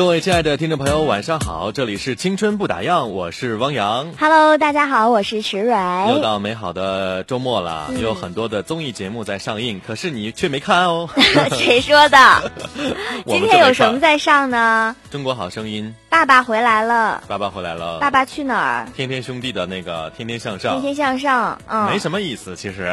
[0.00, 1.72] 各位亲爱的听众朋友，晚上好！
[1.72, 4.14] 这里是青春不打烊，我是汪洋。
[4.18, 6.08] Hello，大家好，我是池蕊。
[6.08, 11.06] 又到美好的周末了，嗯有很多的综艺节目在上映，可是你却没看哦。
[11.52, 12.50] 谁说的？
[13.28, 14.96] 今天有什么在上呢？
[15.10, 17.98] 中国好声音，爸爸回来了，爸爸回来了。
[17.98, 18.88] 爸爸去哪儿？
[18.96, 21.60] 天天兄弟的那个《天天向上天》天向上。
[21.68, 22.90] 嗯，没什么意思，其实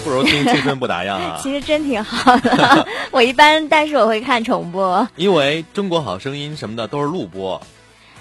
[0.00, 1.38] 不如听《青春不打烊》啊。
[1.42, 2.86] 其实真挺好的。
[3.10, 5.06] 我一般，但是我会看重播。
[5.16, 7.60] 因为中国好声音什么的都是录播，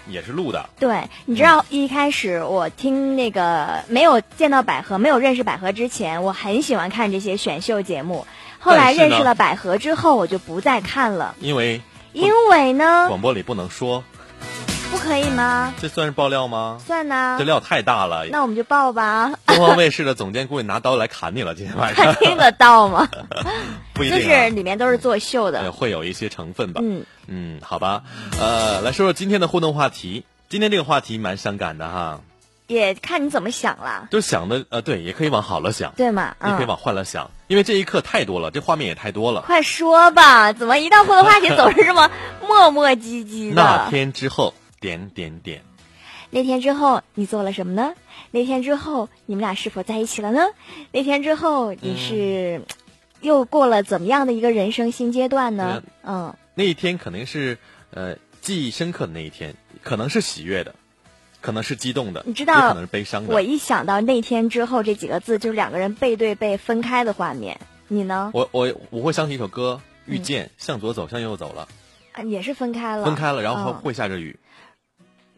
[0.07, 0.69] 也是录的。
[0.79, 8.25] 对，你知道一开始我听那个没有见到百合，没有认识百合之前，我很喜欢看这些选秀节目。
[8.59, 14.03] 后来认识了百合之后，我就不再看了，因为因为呢，广播里不能说，
[14.91, 15.73] 不可以吗？
[15.79, 16.79] 这算是爆料吗？
[16.85, 17.45] 算呢这。
[17.45, 23.07] 料太大了，那我们就爆吧，东方卫视的总监估计拿刀来砍你了，今天晚上听得到吗？
[23.93, 24.45] 不一就定、啊。
[24.45, 25.71] 是里面都是作秀呃的。
[25.71, 26.81] 会有一些成分吧。
[26.83, 28.03] 嗯，嗯，好吧，
[28.39, 30.25] 呃，来说说今天的互动话题。
[30.47, 32.21] 今天这个话题蛮伤感的哈，
[32.67, 36.35] 也看你怎么想了，就想的呃，对，也可以往好了想，对嘛？
[36.39, 39.41] 嗯，也可以往坏了想，因为这一刻太多了，这画面也太多了。
[39.41, 42.09] 快说吧，怎么一到互动话题总是这么
[42.47, 43.61] 磨磨唧唧的？
[43.61, 45.61] 那天之后，点点点，
[46.29, 47.93] 那天之后你做了什么呢？
[48.31, 50.41] 那天之后你们俩是否在一起了呢？
[50.91, 52.61] 那天之后你是、
[53.21, 55.83] 又过了怎么样的一个人生新阶段呢？
[56.03, 57.57] 嗯，那一天肯定是
[57.91, 60.75] 呃记忆深刻的那一天，可能是喜悦的，
[61.41, 63.33] 可能是激动的，你知道也可能是悲伤的。
[63.33, 67.59] 我一想到那天之后这几个字，就是两个人背对背分开的画面。
[67.87, 68.29] 你呢？
[68.35, 71.67] 我我我会想起一首歌《遇见》，嗯向左走，向右走了，
[72.11, 73.03] 啊，也是分开了。
[73.03, 74.37] 分开了，然后嗯会下着雨。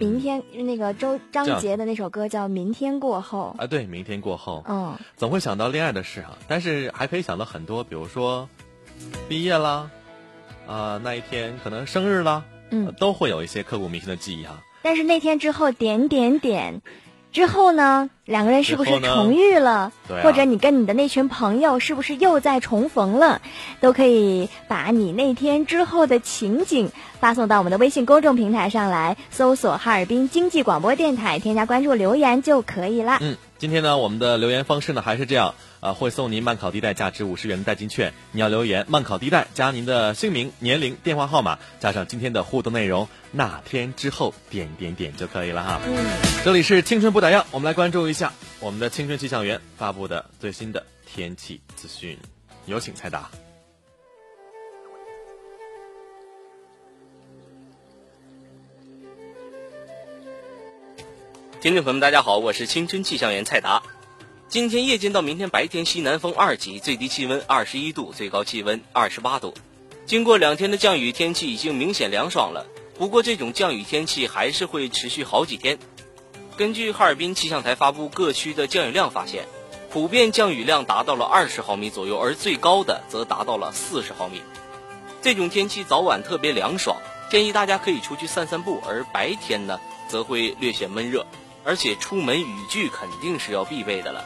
[0.02, 3.56] 明天那个周张杰的那首歌叫《明天过后》。
[3.62, 8.50] 啊，对，明天过后，嗯，总会想到恋爱的事啊，但是还可以想到很多，比如说
[9.30, 9.92] 毕业啦，
[10.68, 12.88] 啊、那一天可能生日啦，嗯。
[12.88, 14.64] 呃都会有一些刻骨铭心的记忆啊。
[14.82, 16.82] 但是那天之后点点点
[17.32, 19.72] 之后呢，两个人是不是重遇了？
[19.72, 19.92] 啊
[20.24, 23.42] 或者你跟你的那群朋友是不是又在重逢了？
[23.80, 33.20] 都可以把你那天之后的情景发送到我们的微信公众平台上来，搜索“哈尔滨经济广播电台”，添加关注留言就可以啦。
[33.22, 38.12] 嗯，今天呢，我们的留言方式呢还是这样，呃，会送您慢考地带价值五十元的代金券。
[38.32, 45.80] 你要留言慢考地带加您的姓名、年龄、电话号码，加上今天的互动内容，那天之后点点点就可以了哈。
[46.44, 52.18] 这里是青春不打烊，我们来关注一下我们的青春气象员发布的最新的天气资讯，
[52.66, 53.30] 有请蔡达。
[61.62, 63.84] 听众朋友们，大家好，我是青春气象员蔡达。
[64.48, 69.54] 今天夜间到明天白天西南风二级，最低气温二十一度，最高气温二十八度。
[70.08, 72.66] 经过两天的降雨，天气已经明显凉爽了。
[72.98, 75.78] 不过这种降雨天气还是会持续好几天。
[76.58, 79.46] 根据哈尔滨气象台发布各区的降雨量发现，
[79.92, 84.42] 普遍降雨量达到了二十毫米左右，而最高的则达到了四十毫米。
[85.22, 86.98] 这种天气早晚特别凉爽，
[87.30, 91.24] 建议大家可以出去散散步，而白天呢则会略显闷热。
[91.64, 94.26] 而且出门雨具肯定是要必备的了。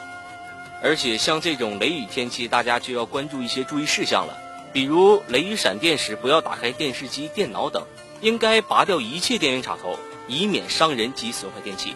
[0.82, 4.36] 而且像这种雷雨天气，大家就要关注一些注意事项了，
[4.72, 7.86] 比如雷雨闪电时不要打开电视机、电脑等，
[8.20, 9.98] 应该拔掉一切电源插头，
[10.28, 11.94] 以免伤人及损坏电器。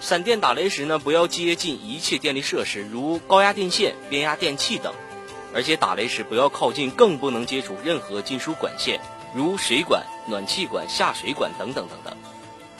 [0.00, 4.94] 闪电打雷时呢，不要接近一切电力设施，如高压电线、变压电器等。
[5.52, 9.00] 而且打雷时不要靠近，更不能接触任何金属管线，
[9.34, 12.16] 如水管、暖气管、下水管等等等等。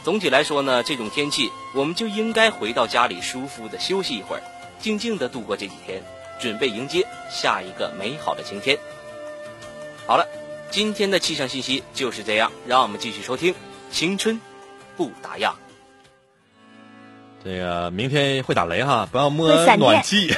[0.03, 4.43] 总体来说呢，这种天气我们就应该回到家里舒服的休息一会儿，
[4.79, 6.03] 静静的度过这几天，
[6.41, 8.79] 准备迎接下一个美好的晴天。
[10.07, 10.27] 好了，
[10.71, 13.53] 今天的气象信息就是这样，让我们继续收听
[13.93, 14.41] 《青春
[14.97, 15.51] 不打烊》。
[17.45, 20.29] 这个明天会打雷哈，不要摸会闪电暖气，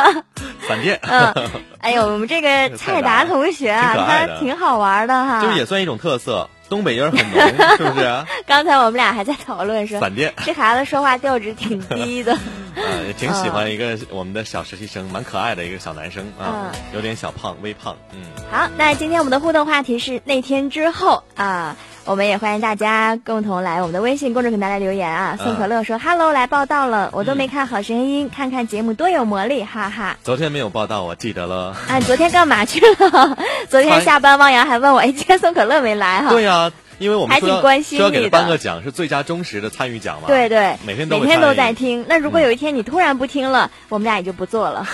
[0.68, 1.34] 闪电，嗯，
[1.80, 5.42] 哎呦，我们这个 蔡达同学啊，他挺好玩的哈。
[5.42, 6.48] 就是也算一种特色。
[6.72, 7.40] 东北音很浓，
[7.76, 8.24] 是不是？
[8.46, 12.34] 刚才我们俩还在讨论说，闪电，这孩子说话调值挺低的。
[12.76, 18.22] 嗯， 也挺喜欢一个我们的小实习生，蛮可爱的一个小男生啊，有点小胖，微胖，嗯。
[18.50, 25.38] 好，那今天我们的互动话题是那天之后啊，我们也欢迎大家共同来我们的微信公众平台来留言啊。
[25.40, 31.76] 宋可乐说：“Hello，来报道了，我都没看好声音，看看节目多有魔力，哈哈。”昨天没有报道，我记得了。
[31.88, 33.38] 啊，昨天干嘛去了？
[33.70, 36.30] 昨天下班，汪洋还问我，哎，今天宋可乐没来哈？
[36.30, 36.70] 对呀。
[36.98, 40.28] 因为我们还挺关心说要给他颁个奖，是最佳忠实的参与奖嘛？
[40.28, 42.04] 对对，每天都每天都在听。
[42.08, 44.86] 那如果有一天你突然不听了，我们俩也就不做了。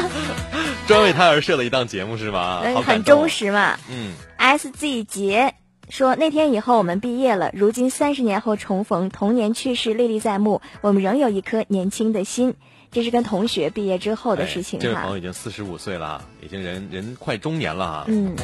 [0.86, 2.62] 专为他而设的一档节目是吗？
[2.86, 3.76] 很忠实嘛。
[3.90, 4.12] 嗯。
[4.38, 5.52] S Z 杰
[5.90, 12.54] 说：“那天以后我们毕业了，如今三十年后重逢，童年趣事历历在目，我们仍有一颗年轻的心。”
[12.92, 14.82] 这是跟同学毕业之后的事情哈。
[14.82, 18.04] 这位朋友已经四十五岁了，已经人人快中年了啊。
[18.08, 18.34] 嗯。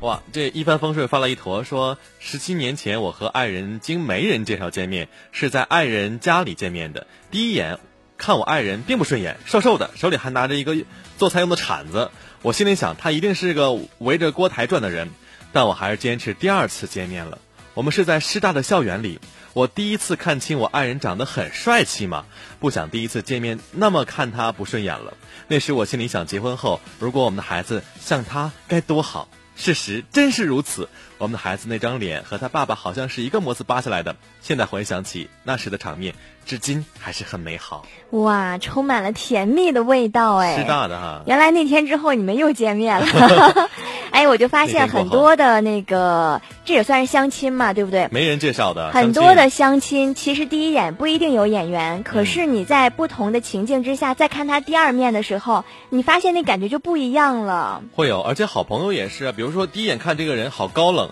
[0.00, 7.06] 哇，这一帆风顺发了一坨，说十七年前我和爱人经媒人介绍见面，是在爱人家里见面的。
[7.30, 7.78] 第一眼
[8.18, 10.76] 看我爱人并不顺眼，瘦瘦的，手里还拿着一个
[11.16, 12.10] 做菜用的铲子。
[12.42, 15.10] 我心里想，他一定是个围着锅台转的人。
[15.52, 17.38] 但我还是坚持第二次见面了。
[17.74, 19.20] 我们是在师大的校园里，
[19.52, 22.24] 我第一次看清我爱人长得很帅气嘛，
[22.58, 25.14] 不想第一次见面那么看他不顺眼了。
[25.48, 29.28] 那时我心里想，结婚后如果我们的孩子像他，该多好。
[29.58, 34.14] 事实真是如此，我们的孩子那张脸和他爸爸好像是一个模子扒下来的。
[34.42, 36.14] 现在回想起那时的场面，
[36.44, 37.86] 至今还是很美好。
[38.10, 40.58] 哇，充满了甜蜜的味道哎！
[40.58, 43.06] 师大的哈，原来那天之后你们又见面了。
[44.16, 48.08] 哎，我就发现很多的那个，这也算是相亲嘛，对不对？
[48.10, 48.90] 没人介绍的。
[48.90, 57.82] 很多的相亲，其实第一眼不一定有眼缘，可是你在不同的情境之下，再看他第二面的时候，你发现那感觉就不一样了。
[57.94, 61.10] 会有，而且好朋友也是，比如说第一眼看这个人好高冷，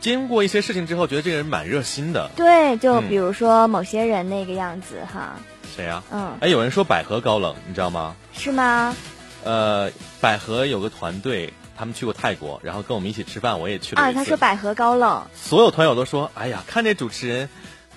[0.00, 2.30] 经过一些事情之后，觉得这个人蛮热心的。
[2.36, 5.36] 对，就比如说某些人那个样子哈。
[5.76, 6.02] 谁呀？
[6.10, 6.32] 嗯。
[6.40, 8.16] 哎，有人说百合高冷，你知道吗？
[8.32, 8.96] 是吗？
[9.44, 9.90] 呃，
[10.22, 11.52] 百合有个团队。
[11.76, 14.12] 他们去过泰国，然后跟我们一起吃饭，我也去了啊。
[14.12, 17.48] 他说百合高冷，所有团友都说：“哎呀，看这主持人，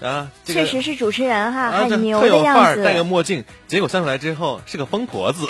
[0.01, 2.83] 啊，确实是主持人哈，很牛的样子。
[2.83, 5.45] 戴个墨镜，结果算出来之后是个疯婆子。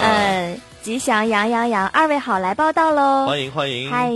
[0.00, 3.26] 嗯， 吉祥羊羊羊，二位好，来报道喽！
[3.26, 3.90] 欢迎欢迎。
[3.90, 4.12] 嗨，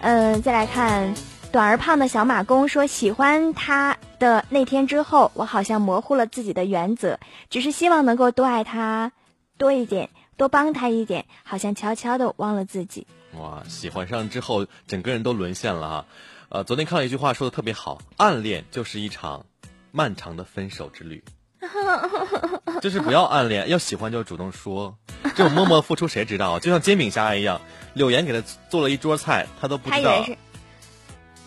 [0.00, 1.14] 嗯，再来看
[1.50, 7.18] 短而胖的小马工说，喜欢他的那天之后，我好像模糊了自己的原则，
[7.50, 9.12] 只是希望能够多爱他
[9.56, 10.10] 多一点。
[10.36, 13.06] 多帮他一点，好像悄悄的忘了自己。
[13.38, 16.06] 哇，喜欢上之后，整个人都沦陷了哈。
[16.48, 19.46] 呃，昨天看了一句话说的特别好，暗恋就是一场
[19.90, 21.24] 漫长的分手之旅。
[22.82, 24.96] 就是不要暗恋，要喜欢就主动说。
[25.36, 26.58] 这种默默付出谁知道？
[26.58, 27.60] 就像煎饼侠一样，
[27.94, 30.26] 柳岩给他做了一桌菜，他都不知道。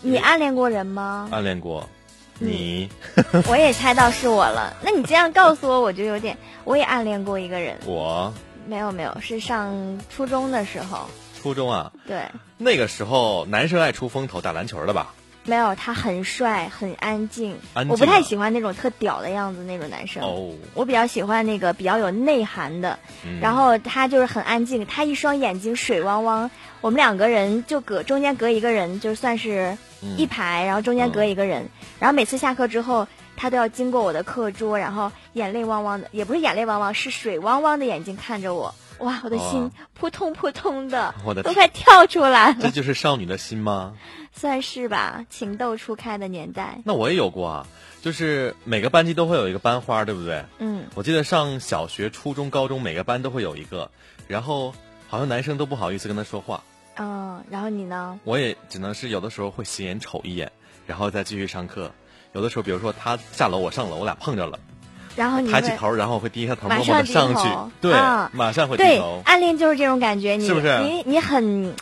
[0.02, 1.28] 你暗恋过人吗？
[1.30, 1.88] 暗恋过。
[2.38, 2.88] 你。
[3.48, 4.74] 我也猜到是我了。
[4.82, 6.36] 那你这样告诉我，我就有点。
[6.64, 7.78] 我也暗恋过一个人。
[7.86, 8.32] 我。
[8.66, 11.08] 没有没有，是上初中的时候。
[11.40, 11.92] 初中啊？
[12.06, 12.22] 对。
[12.58, 15.14] 那个时候男生爱出风头，打篮球的吧？
[15.44, 17.56] 没有，他很帅，很安静。
[17.88, 20.22] 我不太喜欢那种特屌的样子那种男生。
[20.22, 20.52] 哦。
[20.74, 22.98] 我比较喜欢那个比较有内涵的。
[23.40, 26.50] 然后他就是很安静，他一双眼睛水汪汪。
[26.80, 29.78] 我们两个人就隔中间隔一个人，就算是
[30.16, 31.68] 一排，然后中间隔一个人。
[32.00, 33.06] 然后每次下课之后。
[33.36, 38.74] 他都要经过我的课桌，然后眼泪汪汪的，也不是眼泪汪汪，是水汪汪的眼睛看着我。
[39.00, 42.56] 哇，我的心扑通扑通的，我的都快跳出来了。
[42.62, 43.92] 这就是少女的心吗？
[44.32, 46.80] 算是吧，情窦初开的年代。
[46.82, 47.66] 那我也有过啊，
[48.00, 50.42] 就是每个班级都会有一个班花，对不对？
[50.58, 50.86] 嗯。
[50.94, 53.90] 我记得上小学、初中、高中，每个班都会有一个，
[54.28, 54.74] 然后
[55.08, 56.62] 好像男生都不好意思跟他说话。
[56.96, 58.18] 嗯，然后你呢？
[58.24, 60.50] 我也只能是有的时候会斜眼瞅一眼，
[60.86, 61.92] 然后再继续上课。
[62.36, 64.58] 有的时候，比如说他下楼，我上楼，我俩碰着了，
[65.16, 67.48] 然后你抬起头，然后我会低下头，默默的上去，
[67.80, 67.94] 对，
[68.32, 69.22] 马上会低头。
[69.24, 70.78] 暗恋就是这种感觉，你是不是？
[70.80, 71.74] 你你很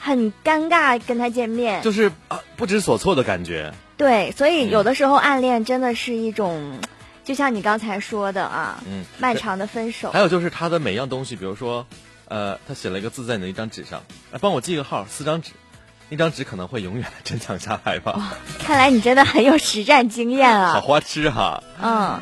[0.00, 3.74] 很尴尬跟他见面，就是啊不知所措的感觉。
[3.98, 6.78] 对，所以有的时候暗恋真的是一种，
[7.22, 10.10] 就像你刚才说的啊，嗯，漫长的分手。
[10.10, 11.86] 还有就是他的每样东西，比如说，
[12.28, 15.50] 呃，他写了一个字在你的一张纸上，来帮我记个号，四张纸。
[16.10, 18.36] 那张纸可能会永远的珍藏下来吧。
[18.58, 20.72] 看来你真的很有实战经验啊！
[20.72, 21.62] 好花痴哈。
[21.82, 22.20] 嗯，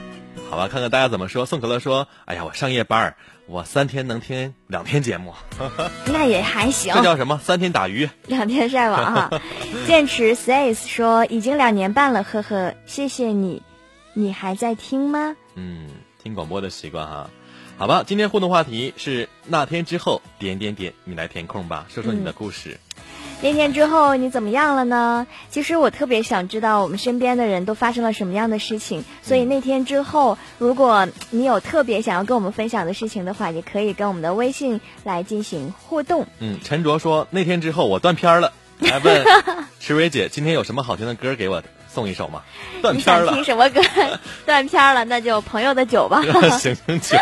[0.50, 1.46] 好吧，看看大家怎么说。
[1.46, 3.16] 宋可乐说：“哎呀，我上夜班儿，
[3.46, 5.34] 我三天能听两天节目，
[6.06, 6.92] 那也还行。
[6.94, 7.40] 这叫什么？
[7.42, 8.08] 三天打鱼。
[8.26, 9.40] 两天晒网哈。
[9.86, 13.62] 剑池 says 说已经两年半了，呵呵，谢谢你，
[14.14, 15.36] 你还在听吗？
[15.54, 15.88] 嗯，
[16.22, 17.30] 听广播的习惯哈。
[17.78, 22.80] 好吧，今天互动话题是那天之后点点点，你来填空吧，说说你的故事。
[23.42, 25.26] 那天之后你怎么样了呢？
[25.50, 36.26] 其实我特别想知道我们身边的人都发生了什么样的事情，所以那天之后，如果你有特别想要跟我们分享的事情的话，也可以跟我们的微信来进行互动。
[36.40, 39.24] 嗯，陈卓说那天之后我断片了，来问
[39.78, 41.62] 池蕊姐今天有什么好听的歌给我
[41.96, 42.42] 送一首吗？
[42.82, 43.80] 断你片了想听，什么歌？
[44.44, 46.20] 断片儿了，那就朋友的酒吧。
[46.60, 47.16] 行行酒。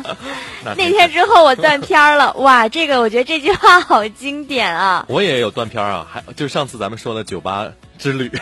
[0.64, 5.04] 那那天之后我断片儿了，哇，这个我觉得这句话好经典啊！
[5.08, 7.66] 我也有断片儿啊，还就是上次咱们说的酒吧
[7.98, 8.32] 之旅，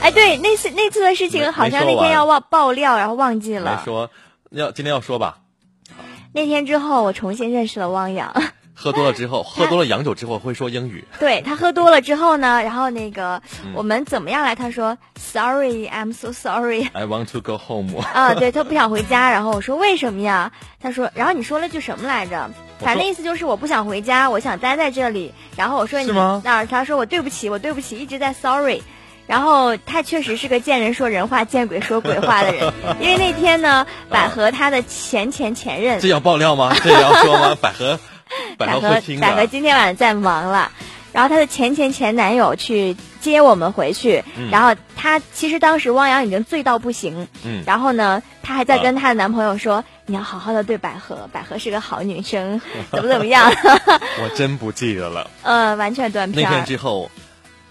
[0.00, 3.82] 哎，对，那次那次的事情好像那天要忘爆料，然后忘记来了。
[3.84, 4.08] 说
[4.50, 5.38] 要今天要说吧，
[6.32, 8.32] 那天之后，我重新认识了汪洋。
[8.78, 14.54] 喝多了之后，喝多了洋酒之后会说英语， 对他喝多了之后呢，然后那个、嗯我们怎么样来？
[14.54, 16.88] 他说：“Sorry, I'm so sorry。
[16.92, 17.98] I want to go home。
[18.12, 20.52] 啊，对他不想回家， 然后我说为什么呀？
[20.80, 22.50] 他说，然后你说了句什么来着？
[22.78, 25.32] 反正意思就是我不想回家，我想待在这里。
[25.56, 26.12] 然后我说你
[26.44, 28.82] 那、他说我对不起，我对不起，一直在 sorry。
[29.26, 32.72] 然后他确实是个见人说人话，见鬼说鬼话的人。
[33.00, 36.72] 因为那天呢，百合他的前前前任这要爆料吗？
[36.82, 37.56] 这也要说吗？
[37.60, 37.98] 百合，
[38.56, 38.80] 百 百合
[39.20, 39.46] 百合。
[39.46, 40.70] 今天晚上在忙了，
[41.12, 49.84] 然后她的前前前男友去接我们回去，嗯然后她其实当时汪洋已经醉到不行，嗯然后呢，她还在啊跟她的男朋友说。
[50.08, 52.60] 你要好好的对百合，百合是个好女生，
[52.92, 53.50] 怎么怎么样？
[54.22, 55.28] 我真不记得了。
[55.42, 56.64] 呃，完全断片那天片。
[56.64, 57.10] 之后，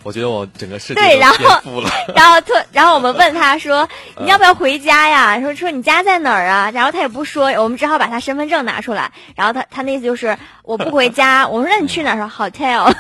[0.06, 1.90] 我觉得我整个世界都对然后颠覆了。
[2.16, 6.70] 然后特，然后我们问他说： “嗯你要不要回家呀？”说说你家在哪儿啊？
[6.72, 9.12] 然后他也不说，我们只好把他身份证拿出来。
[9.36, 11.48] 然后他他那意思就是我不回家。
[11.48, 12.18] 我说那你去哪儿？
[12.18, 12.94] 说 hotel。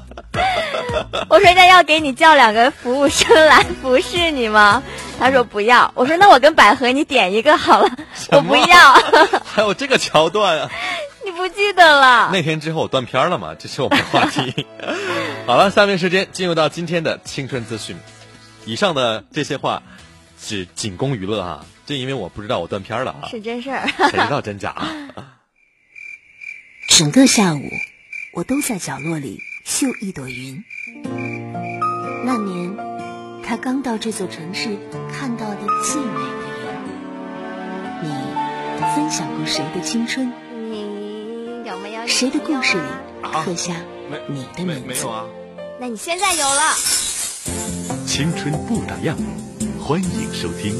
[1.30, 4.82] 我说那要给你叫两个服务生来服侍你吗？
[5.18, 5.90] 他说不要。
[5.94, 7.88] 我说那我跟百合你点一个好了。
[8.32, 8.92] 我不要，
[9.42, 10.68] 还有这个桥段啊！
[11.30, 12.30] 你不记得了。
[12.32, 14.66] 那天之后我断片了嘛，这是我们的话题。
[15.46, 17.96] 好了，下面时间进入到今天的青春资讯。
[18.66, 19.82] 以上的这些话
[20.38, 23.86] 只仅供娱乐啊，这因为我不知道我断片了啊，是真事儿。
[24.10, 25.38] 谁知道真假啊？
[26.88, 27.62] 整个下午，
[28.34, 30.64] 我都在角落里绣一朵云。
[32.24, 32.76] 那年，
[33.42, 34.76] 他刚到这座城市
[35.12, 36.42] 看到的最美的
[38.02, 38.02] 云。
[38.02, 38.08] 你
[38.94, 40.32] 分享过谁的青春？
[42.06, 42.82] 谁的故事里
[43.22, 43.74] 啊刻下
[44.28, 45.06] 你的名字？
[45.06, 45.24] 啊。
[45.78, 46.74] 那你现在有了。
[48.06, 49.14] 青春不打烊，
[49.80, 50.74] 欢迎收听。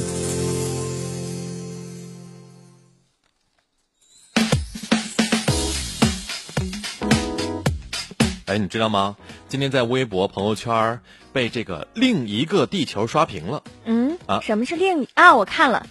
[8.45, 9.15] 哎，你知道吗？
[9.47, 10.99] 今天在微博、朋友圈
[11.31, 13.63] 被这个另一个地球刷屏了。
[13.85, 15.35] 嗯啊什么是另一啊？
[15.35, 15.87] 我看了，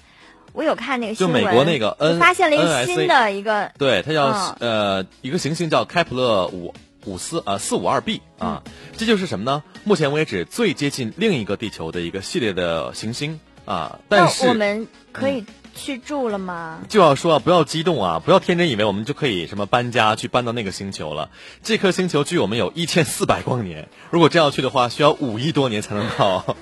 [0.52, 4.28] 我有看那个就新闻，美国那个我 N 发现了一个新的一个，对，它叫、
[4.60, 9.62] 嗯呃一个行星叫开普勒五五四呃四五二 b 啊，嗯这就是什么呢？
[9.84, 16.80] 目前为止最接近另一个地球的一个系列的行星啊，但是我们可以去住了吗？
[16.88, 21.30] 就要说啊，不要激动啊，不要天真以为我们就可以什么搬家去搬到那个星球了。
[21.62, 26.26] 这颗星球距我们有一千四百光年，如果真要去的话，需要五亿多年才能到。
[26.26, 26.56] 啊，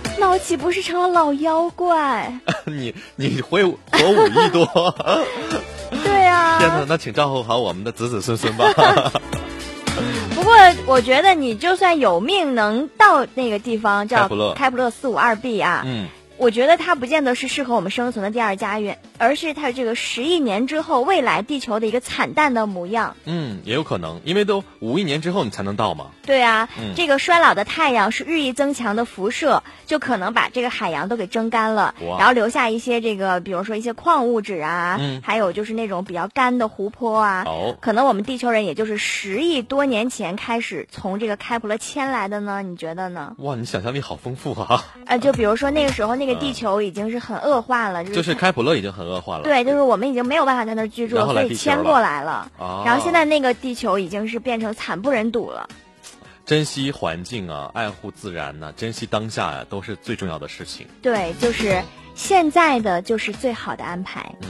[0.18, 2.32] 那我岂不是成了老妖怪？
[2.66, 3.74] 你你会活
[4.08, 4.66] 五亿多？
[6.04, 6.58] 对啊。
[6.60, 8.64] 天哪，那请照顾好我们的子子孙孙吧。
[10.34, 10.54] 不过
[10.86, 23.16] 我觉得你就算有命能到那个地方，叫开普勒四五二 b 啊，嗯，我觉得它不见得是适合我们生存的第二家园，而是它这个十亿年之后未来地球的一个惨淡的模样。
[23.24, 26.06] 嗯，也有可能，因为都五亿年之后你才能到嘛。
[26.26, 37.44] 对啊，嗯这个衰老的太阳是日益增强的辐射，就可能把这个海洋都给蒸干了，然后留下一些这个，比如说一些矿物质啊，嗯还有就是那种比较干的湖泊啊。
[37.46, 43.34] 哦，可能我们地球人也就是十亿多年前开始从这个开普勒迁来的呢，你觉得呢？
[43.38, 44.84] 哇，你想象力好丰富啊！
[45.06, 49.44] 呃，就比如说那个时候那个地球已经是很恶化了，就是就是开普勒已经很恶化了。
[49.44, 52.50] 对，就是我们已经没有办法在那儿居住所以迁过来了。
[52.58, 55.68] 哦然后现在那个地球已经是变成惨不忍睹了。
[56.46, 60.86] 珍惜环境啊，爱护自然呐、珍惜当下呀、都是最重要的事情。
[61.00, 61.82] 对，就是
[62.14, 64.34] 现在的就是最好的安排。
[64.42, 64.48] 嗯，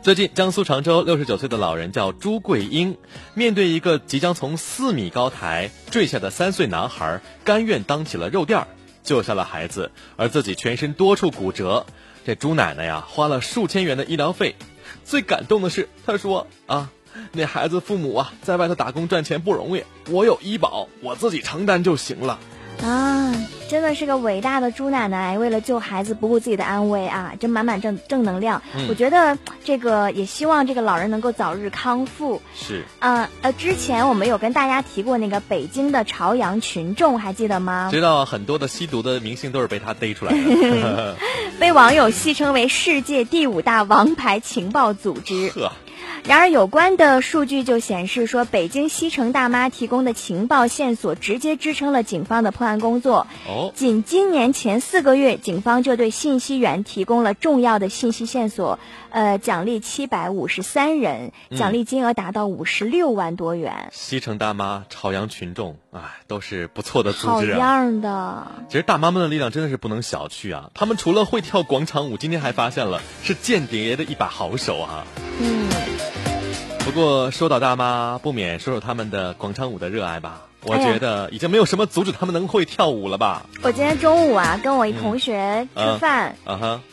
[0.00, 2.96] 最近，江苏常州六十九岁的老人叫朱桂英，
[3.34, 8.68] 面对一个即将从四米高台坠下的三岁男孩，甘愿当起了肉垫儿，
[9.04, 11.86] 救下了孩子，而自己全身多处骨折。
[12.26, 14.56] 这朱奶奶呀，花了数千元的医疗费。
[15.04, 16.90] 最感动的是，她说啊，
[17.32, 22.40] 那孩子父母啊，在外头打工赚钱不容易，我有医保，我自己承担就行了。
[22.84, 23.32] 啊，
[23.70, 28.60] 真的是个伟大的猪奶奶，为了救孩子不顾自己的安危啊，真满满正正能量。
[28.90, 32.42] 我觉得这个也希望这个老人能够早日康复。
[32.54, 37.88] 是啊，呃，之前我们有跟大家提过那个北京的朝阳群众，还记得吗？
[37.90, 41.16] 知道很多的吸毒的明星都是被他逮出来的，
[41.58, 45.48] 被网友戏称为世界第五大王牌情报组织。
[45.54, 45.72] 呵。
[46.26, 53.26] 然而，有关的数据就显示说，北京西城大妈提供的情报线索直接支撑了警方的破案工作。
[53.46, 58.78] 哦，仅今年前四个月，警方就对信息源提供了重要的信息线索，
[59.10, 63.90] 呃，奖励七百五十三人，奖励金额达到五十六万多元。
[63.92, 67.58] 西城大妈、朝阳群众，啊，都是不错的组织啊。
[67.58, 68.46] 好样的！
[68.70, 70.70] 其实大妈们的力量真的是不能小觑啊！
[70.72, 75.04] 他们除了会跳广场舞，今天还发现了是间谍的一把好手啊。
[75.38, 75.68] 嗯。
[76.84, 80.42] 不过说到大妈，不免说说他们的广场舞的热爱吧。
[80.66, 83.44] 我觉得已经没有什么阻止他们能会跳舞了吧。
[83.62, 86.34] 我今天中午啊，跟我一同学吃饭，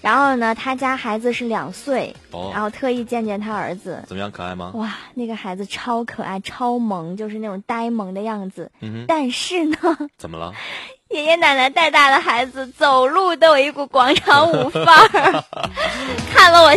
[0.01, 4.71] 然后呢，他家孩子是两岁，哦，然后特意见见他儿子，怎么样，可爱吗？
[4.75, 8.71] 哇，那个孩子超可爱、超萌，就是那种呆萌的样子。
[8.81, 9.77] 嗯哼，但是呢，
[10.17, 10.53] 怎么了？
[11.09, 15.43] 爷爷奶奶带大的孩子走路都有一股广场舞范儿，
[16.33, 16.71] 看了我。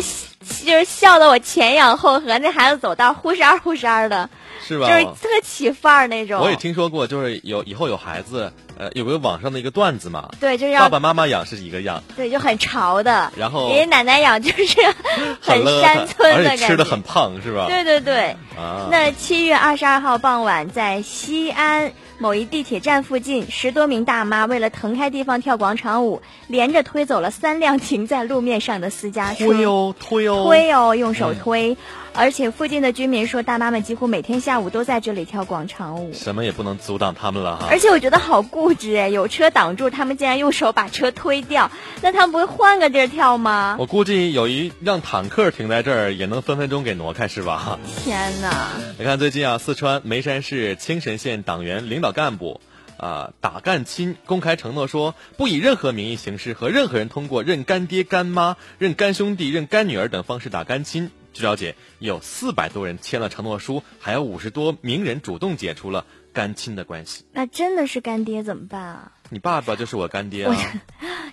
[0.64, 4.28] 就是笑得我前仰后合，那孩子走道呼扇呼扇的，
[4.66, 4.86] 是吧？
[4.88, 6.40] 就是特起范儿那种。
[6.40, 10.28] 我也听说过，就是有以后有孩子，呃，有个网上的一个段子嘛。
[10.40, 12.02] 对，就是爸爸妈妈养是一个样。
[12.16, 13.32] 对，就很潮的。
[13.36, 14.80] 然后爷爷奶奶养就是
[15.40, 17.66] 很山村的感觉，吃的很胖，是吧？
[17.68, 18.36] 对对对。
[18.56, 18.88] 啊。
[18.90, 21.92] 那七月二十二号傍晚，在西安。
[22.24, 29.44] 某一地铁站附近，十多名大妈为了腾开地方跳广场舞，连着推走了三辆停在路面上的私家车。
[29.44, 31.76] 推哦，推哦，推哦，用手推。
[32.16, 36.12] 而且附近的居民说，大妈们几乎每天下午都在这里跳广场舞。
[36.12, 37.66] 什么也不能阻挡他们了哈。
[37.68, 41.72] 而且我觉得好固执哎， 有车挡住，他们竟然用手把车推掉，
[42.02, 43.76] 那他们不会换个地儿跳吗？
[43.80, 47.80] 我估计有一辆坦克停在这儿，也能分分钟给挪开，是吧？
[48.04, 48.68] 天哪！
[48.96, 52.60] 你看最近啊，四川眉山市青神县党员领导干部
[52.96, 61.10] 啊打干亲公开承诺说，不以任何名义形式和任何人通过认干爹、干妈、认干兄弟、认干女儿等方式打干亲。
[61.34, 67.24] 据了解，有四百多人签了承诺书，还有五十多名人主动解除了干亲的关系。
[67.32, 69.12] 那真的是干爹怎么办啊？
[69.30, 70.56] 你爸爸就是我干爹啊！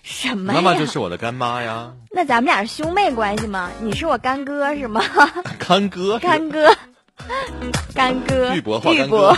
[0.02, 0.54] 什么？
[0.54, 1.94] 妈妈就是我的干妈呀！
[2.10, 3.70] 那咱们俩是兄妹关系吗？
[3.80, 5.04] 你是我干哥是吗？
[5.60, 6.76] 干哥，干哥，
[7.94, 9.38] 干哥，玉博玉博，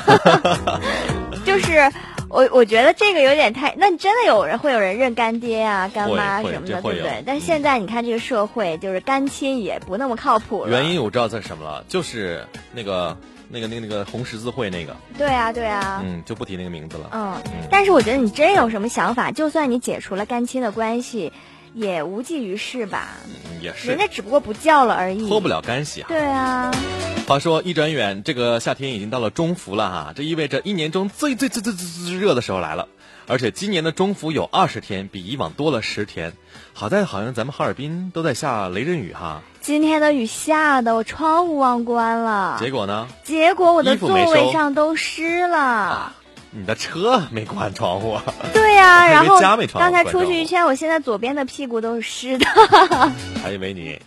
[1.45, 1.91] 就是。
[2.33, 7.23] 我我觉得这个有点太，那真的有人会有人认干爹啊、干妈什么的，对不对？
[7.25, 10.71] 但是现在你看这个社会，就是干亲也不那么靠谱了。
[10.71, 12.43] 原因我知道在什么了，就是
[12.73, 13.15] 那个
[13.49, 14.95] 那个那个那个红十字会那个。
[15.15, 16.01] 对啊，对啊。
[16.03, 17.09] 嗯，就不提那个名字了。
[17.13, 21.31] 嗯，但是我觉得你真有什么想法，就算你解除了干亲的关系。
[21.73, 23.09] 也无济于事吧，
[23.61, 26.07] 也是，人家只不过不叫了而已，脱不了干系啊。
[26.07, 26.71] 对啊。
[27.27, 32.87] 话说一转眼，这个夏天已经到了中伏了哈，这意味着一年中最最最最最最热的时候来了。
[33.25, 36.33] 而且今年的中伏有二十天，比以往多了十天。
[36.73, 39.41] 好在好像咱们哈尔滨都在下雷阵雨哈。
[39.61, 42.57] 今天的雨下的，我窗户忘关了。
[42.59, 43.07] 结果呢？
[43.23, 46.13] 结果我的座位上都湿了。
[46.55, 48.17] 你的车没关窗户，
[48.53, 49.39] 对呀，然后
[49.73, 52.45] 刚才出去一圈，我现在左边的屁股都是湿的，
[53.41, 53.99] 还以为你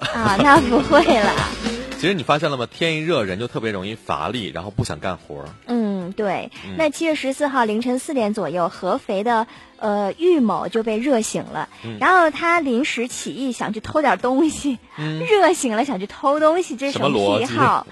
[0.00, 1.32] 啊，那不会了。
[2.00, 2.66] 其实你发现了吗？
[2.70, 5.44] 天一热，人就特别容易乏力，然后不想干活。
[5.66, 6.50] 嗯，对。
[6.76, 9.46] 那七月十四号凌晨四点左右，合肥的
[9.78, 11.68] 呃玉某就被热醒了，
[12.00, 17.86] 然后他临时起意想去偷点东西， 热醒了想去偷东西，这是什么癖好？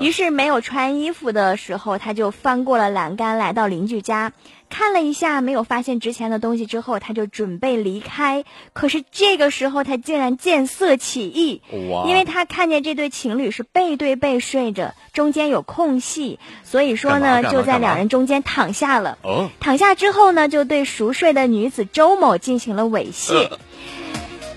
[0.00, 4.32] 于是没有穿衣服的时候，他就翻过了栏杆，来到邻居家。
[4.68, 8.44] 看了一下，没有发现值钱的东西之后，他就准备离开。
[8.72, 11.60] 可是这个时候，他竟然见色起意，
[12.08, 19.18] 因为他看见这对情侣是背对背睡着，中间有空隙，所以说呢，就在两人中间躺下了。
[19.60, 23.50] 躺下之后呢，就对熟睡的女子周某进行了猥亵。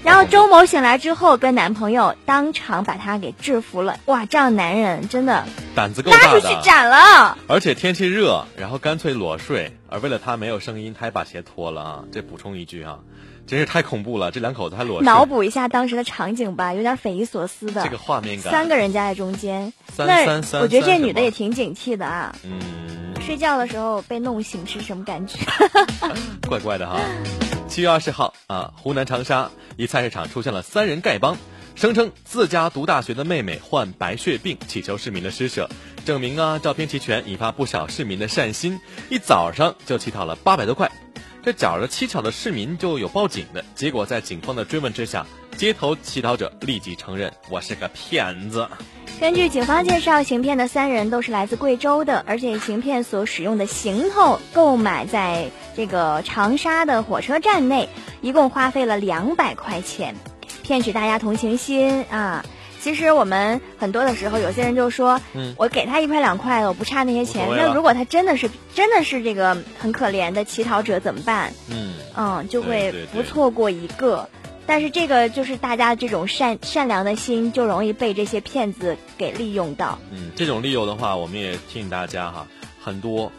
[0.04, 4.00] 然后周某醒来之后，跟男朋友当场把他给制服了。
[4.06, 7.38] 哇，这样男人真的胆子够大的，拉出去斩了。
[7.48, 9.76] 而且天气热，然后干脆裸睡。
[9.90, 12.04] 而为了他没有声音，他还把鞋脱了啊！
[12.12, 13.00] 这补充一句啊，
[13.48, 15.06] 真是太恐怖了，这两口子还裸睡。
[15.06, 17.84] 脑补一下当时的场景吧，有点匪夷所思的。
[17.84, 22.36] 这个画面感，三个人夹在中间，三那三三我觉得这女的也挺警惕的啊。
[22.44, 22.60] 嗯，
[23.22, 25.38] 睡觉的时候被弄醒是什么感觉？
[26.48, 27.00] 怪怪的哈。
[27.68, 31.38] 七月二十号啊，湖南长沙一菜市场出现了三人丐帮，
[31.76, 35.70] 声称自家读大学的妹妹患白血病，祈求市民的施舍。
[36.06, 38.80] 证明啊，照片齐全，引发不少市民的善心。
[39.10, 40.92] 一早上就乞讨了八百多块，
[41.46, 43.64] 这觉着蹊跷的市民就有报警的。
[43.76, 45.24] 结果在警方的追问之下，
[45.56, 48.68] 街头乞讨者立即承认我是个骗子。
[49.20, 57.90] 根据警方介绍，行骗的三人都是来自贵州的，而且行骗所使用的行头购买在这个长沙的火车站内，
[58.22, 60.16] 一共花费了两百块钱，
[60.64, 62.44] 骗取大家同情心啊。
[62.86, 71.52] 其实我们很多的时候，有些人就说，嗯我给他一块两块的，我不差那些钱那如果他真的是真的是这个很可怜的乞讨者怎么办？
[71.67, 74.30] 嗯，嗯，就会不错过一个。
[74.67, 79.98] 但是这个就是大家这种善善良的心，就容易被这些骗子给利用到。
[80.12, 82.45] 嗯，这种利用的话，我们也提醒大家哈，
[82.80, 83.32] 很多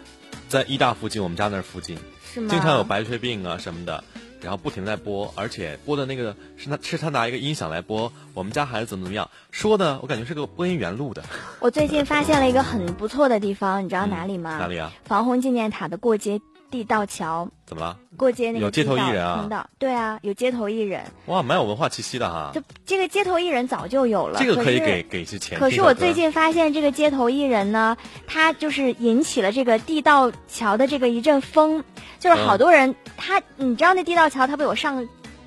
[0.48, 1.96] 在医大附近，我们家那儿附近，
[2.34, 2.48] 是吗？
[2.50, 4.02] 经常有白血病啊什么的，
[4.40, 11.24] 然后不停在播，而且播的那个是他是他拿一个音响来播，我们家孩子怎么怎么样，说的我感觉是个播音员录的，
[11.60, 14.58] 我最近发现了一个很不错的地方，你知道哪里吗？
[14.58, 14.92] 哪里啊？
[15.04, 17.96] 防洪纪念塔的过街地道桥，怎么了？
[18.16, 21.04] 过街那个有街头艺人啊通道对啊，有街头艺人。
[21.26, 25.58] 哇，蛮有文化气息的哈就，这个街头艺人早就有了，这个可以是给给一些钱。
[25.58, 31.84] 可是我最近发现，这个街头艺人呢，他就是引起了这个地道桥的这个一阵风，
[32.18, 35.06] 就是好嗯多人，他你知道那地道桥他不有上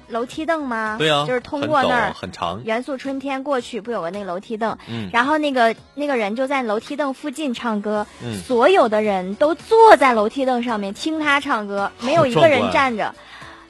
[0.09, 0.95] 楼梯凳吗？
[0.99, 2.13] 对啊，就是通过那儿。
[2.13, 5.09] 很长，元素春天过去不有个那个楼梯凳，嗯。
[5.13, 8.39] 然后那个那个人就在楼梯凳附近唱歌，嗯。
[8.39, 13.15] 所有的人都坐在楼梯凳上面听他唱歌，没有一个人站着，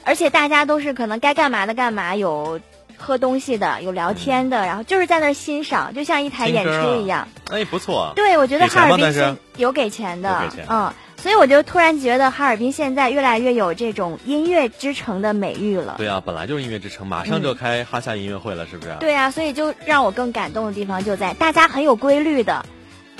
[0.04, 2.60] 而且大家都是可能该干嘛的干嘛，有
[2.96, 7.28] 喝东西的，有聊天的，然后就是在那儿欣赏，就像一台演出一样。
[7.50, 8.12] 哎，不错啊。
[8.14, 10.66] 对，我觉得哈尔滨是有给钱的，给钱。
[10.68, 15.96] 嗯，所以我就突然觉得哈尔滨现在越来越有这种音乐之城的美誉了。
[15.98, 18.96] 对啊，本来就是音乐之城，马上就开哈夏音乐会了，是不是？
[19.00, 22.64] 对啊，所以就让我更感动的地方就在大家很有规律的、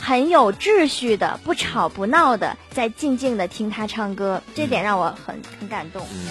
[0.01, 6.03] 很有秩序的、不吵不闹的，在静静的听他唱歌，这点让我很很感动。
[6.11, 6.27] 嗯，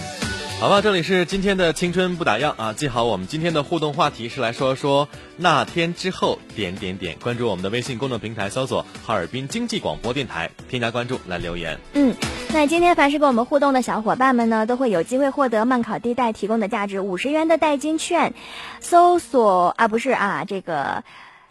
[0.59, 2.73] 好吧，这里是今天的青春不打烊啊！
[2.73, 7.15] 记好，我们今天的互动话题是来说说那天之后点点点。
[7.23, 11.79] 关注我们的微信公众平台，搜索哈尔滨经济广播电台，添加关注来留言。
[11.93, 12.13] 嗯，
[12.53, 18.33] 那今天凡是跟我们互动的小伙伴们呢，都会有机会获得曼考地带提供的价值五十元的代金券。
[18.81, 21.05] 搜索啊，不是啊，这个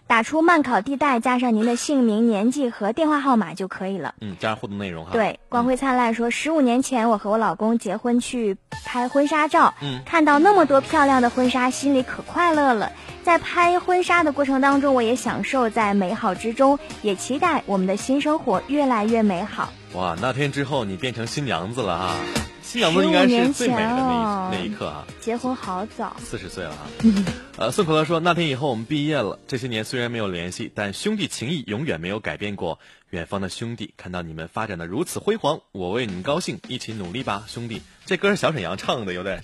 [0.08, 4.14] 打出慢考地带，加上您的姓名、年纪和电话号码就可以了。
[4.22, 5.10] 嗯，加上互动内容哈。
[5.12, 12.90] 对，光辉灿烂说，十五年前我和我老公结婚去拍婚纱照，嗯看到那么多漂亮的婚纱，心里可快乐了。
[13.22, 19.70] 在拍婚纱的过程当中，我也享受在美好之中，也期待我们的新生活越来越美好。
[19.92, 22.16] 哇，那天之后你变成新娘子了啊！
[22.68, 25.06] 新娘子应该是最美的那一那一刻啊。
[25.22, 26.84] 结婚好早，四十岁了啊。
[27.56, 32.78] 呃，宋可乐说，那天以后我们毕业了，这些年虽然没有联系，但兄弟情谊永远没有改变过。
[33.08, 37.80] 远方的兄弟，看到你们发展的如此辉煌，我为你们高兴，一起努力吧，兄弟。
[38.04, 39.42] 这歌是小沈阳唱的，有点。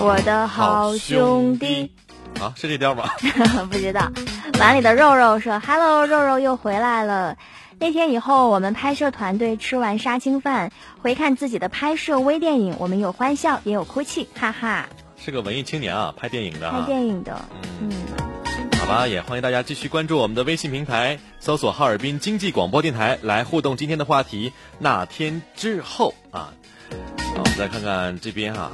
[0.00, 1.92] 我的好兄弟。
[2.40, 3.10] 啊，是这调吗？
[3.70, 4.10] 不知道。
[4.58, 7.36] 碗里的肉肉说：“Hello，肉肉又回来了。
[7.84, 14.88] 那天以后，我们拍摄团队吃完杀青饭，回看自己的拍摄微电影，我们有欢笑，也有哭泣，哈哈。
[15.18, 16.84] 是个文艺青年啊，拍电影的拍啊。
[16.86, 17.38] 电影的，
[17.82, 17.92] 嗯，
[18.80, 24.54] 好吧，也欢迎大家继续关注我们的微信平台，搜索哈尔滨经济广播电台来互动今天的话题。
[24.78, 26.54] 那天之后啊，
[27.18, 28.72] 好，我们再看看这边哈、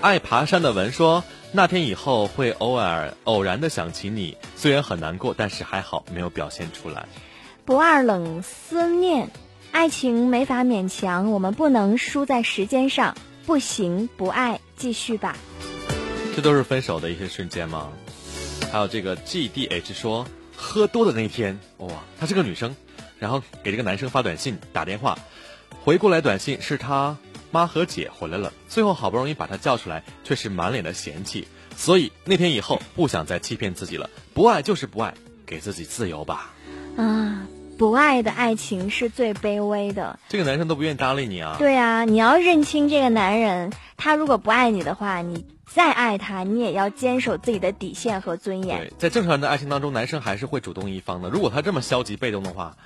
[0.00, 7.06] 爱爬山的文说，那天以后会偶尔偶然的想起你，虽然很难过，但是还好没有表现出来。
[7.64, 9.30] 不二冷思念，
[9.72, 15.36] 爱情没法勉强，我们不能输在时间上，不行，不爱，继续吧。
[16.36, 17.90] 这都是分手的一些瞬间吗？
[18.70, 21.88] 还有这个 G D H 说，喝多的那天，哇，
[22.20, 22.76] 她是个女生，
[23.18, 25.18] 然后给这个男生发短信、打电话，
[25.82, 27.16] 回过来短信是他
[27.50, 35.14] 妈和姐回来了，最后好不容易把他叫出来，却是满脸的嫌弃，所以那天以后不想再欺骗自己了，不爱就是不爱，
[35.46, 36.52] 给自己自由吧。
[36.96, 37.46] 啊，
[37.78, 40.18] 不爱的爱情是最卑微的。
[40.28, 41.56] 这个男生都不愿意搭理你啊。
[41.58, 48.78] 对啊，你要认清这个男人，他如果不爱你的话，你再爱他，你也要坚守自己的底线和尊严。
[48.78, 51.30] 对，在正常人的爱情当中，男生还是会主动一方的。
[51.30, 52.76] 如果他这么消极被动的话，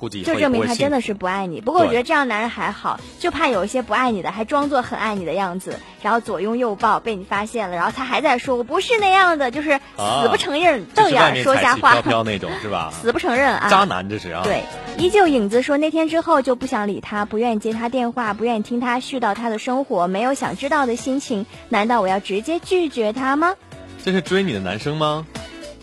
[0.00, 1.60] 估计就证明他真的是不爱你。
[1.60, 12.90] 不过我觉得这样男人还好，就怕有一些不爱你的还装作很爱你的样子，然后左拥右抱被你发现了，然后他还在说我不是那样的，就是死不承认，瞪眼说瞎话飘，飘那种是吧？
[12.98, 13.68] 死不承认啊。
[13.68, 14.40] 渣男这是啊。
[14.42, 14.64] 对，
[14.96, 21.44] 依旧影子说那天之后就不想理他，不愿意接他电话，不愿意听他絮叨他的生活，没有想知道的心情。
[21.68, 23.54] 难道我要直接拒绝他吗？
[24.02, 25.26] 这是追你的男生吗？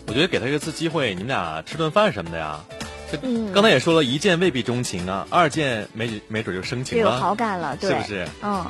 [0.08, 2.58] 我觉得给他一次机会，你们俩吃顿饭什么的呀。
[3.10, 8.28] 这嗯刚才也说了，一见未必钟情啊，二见没准没准就生就有情了，好感了，对，是不是？
[8.42, 8.64] 嗯。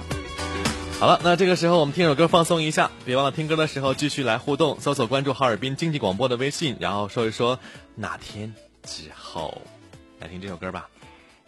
[1.01, 7.61] 好了，那这个时候我们听首歌放松一下，别忘了听歌的时候继续来互动，搜索关注哈尔滨经济广播的微信，然后说一说
[7.94, 9.62] 哪天之后，
[10.18, 10.88] 来听这首歌吧。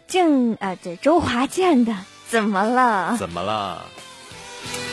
[0.07, 1.93] 郑啊，对周华健的
[2.29, 3.17] 怎么了？
[3.17, 3.83] 怎么了？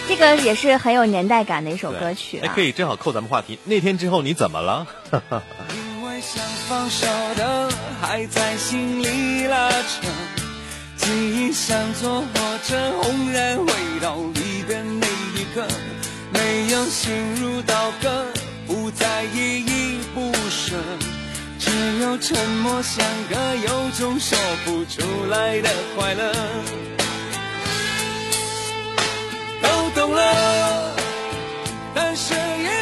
[0.09, 2.49] 这个也是很有年代感的一首歌曲啊，。
[2.49, 3.59] 哎可以正好扣咱们话题。
[3.65, 4.87] 那天之后你怎么了？
[6.21, 7.69] 想放手的
[8.01, 10.07] 还在心里拉扯，
[10.97, 12.27] 记忆像坐火
[12.67, 13.65] 车轰然回
[14.01, 15.67] 到离别那一刻，
[16.31, 18.27] 没有心如刀割，
[18.67, 20.77] 不再依依不舍，
[21.59, 26.33] 只有沉默相隔，有种说不出来的快乐。
[29.63, 30.95] 都懂了，
[31.95, 32.78] 但是也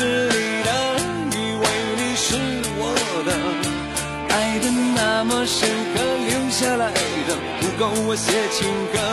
[0.00, 0.70] 是你的，
[1.36, 1.64] 以为
[1.98, 2.28] 你是
[2.78, 2.82] 我
[3.26, 3.30] 的，
[4.34, 4.64] 爱的
[4.96, 6.90] 那么深刻，留下来
[7.28, 9.09] 的不够我写情歌。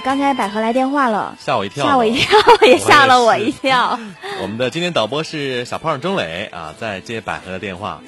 [0.00, 1.84] 刚才百合来电话了，吓我一跳！
[1.84, 3.98] 吓我一跳， 也吓了我一跳。
[4.42, 8.00] 我们的今天导播是小胖钟磊啊，在接百合的电话，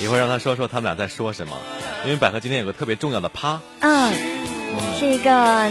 [0.00, 1.56] 一会儿让他说说他们俩在说什么，
[2.04, 3.60] 因为百合今天有个特别重要的趴。
[3.80, 4.12] 嗯，
[4.98, 5.70] 是一个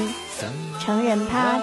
[0.79, 1.59] 成人趴。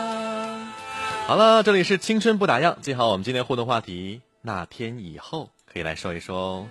[1.27, 6.67] 好了，这里是青春不打烊，记好我们今天互动话题，那天以后可以来说一说哦。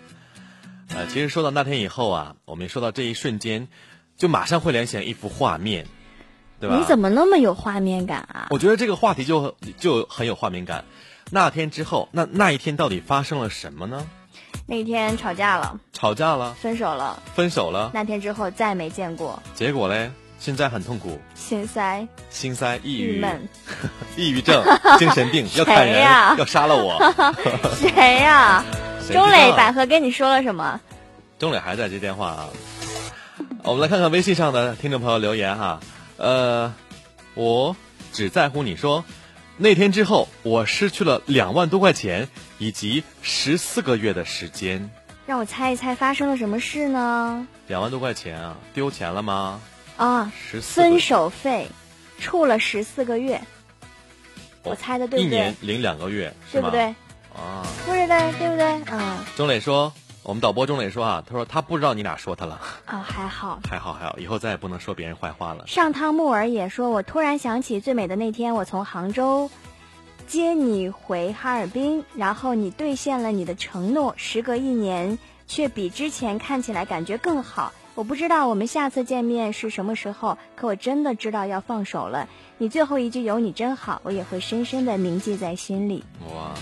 [0.95, 3.67] 呃，其实说到那天以后啊，我们说到这一瞬间，
[4.15, 5.87] 就马上会联想一幅画面，
[6.63, 6.77] 对吧？
[6.77, 8.47] 你怎么那么有画面感啊？
[8.51, 10.85] 我觉得这个话题就就很有画面感。
[11.29, 14.05] 那天之后，那那一天到底发生了什么呢？
[14.65, 23.49] 那天吵架了，吵架了，分手了，分手了，那天之后再没见过，结果嘞，现在很痛苦，心塞、心塞、抑郁、郁闷。
[24.15, 24.63] 抑郁症、
[24.97, 26.97] 精神病， 要砍人，呀要杀了我。
[27.75, 28.63] 谁呀、
[29.11, 30.79] 钟磊、百合跟你说了什么？
[31.37, 32.47] 钟磊还在接电话啊。
[33.63, 35.81] 我们来看看微信上的听众朋友留言哈。
[36.23, 36.73] 呃，
[37.35, 37.75] 我
[38.13, 39.03] 只在乎你说，
[39.57, 44.89] 那天之后，我失去了两万多块钱以及十四个月的时间。
[45.25, 47.45] 让我猜一猜发生了什么事呢？
[47.67, 49.59] 两万多块钱啊，丢钱了吗？
[49.97, 51.67] 啊，十四分手费，
[52.19, 53.35] 处了十四个月，
[54.63, 56.83] 哦我猜的对一不对年零两个月，对不对？
[57.35, 58.65] 啊，不是的，对不对？
[58.83, 63.59] 啊，钟磊说，我们导播钟磊说啊，他说他不知道你俩说他了，哦，还好。
[63.69, 65.67] 还好还好，以后再也不能说别人坏话了。
[65.67, 69.49] 上汤木耳也说，我突然想起最美的那天，我从杭州
[70.25, 77.73] 接你回哈尔滨，然后你兑现了你的承诺，时隔一年，却比之前看起来感觉更好。
[77.93, 82.29] 我不知道我们下次见面是什么时候，可我真的知道要放手了。
[82.57, 86.03] 你最后一句“有你真好”，我也会深深的铭记在心里。
[86.33, 86.53] 哇，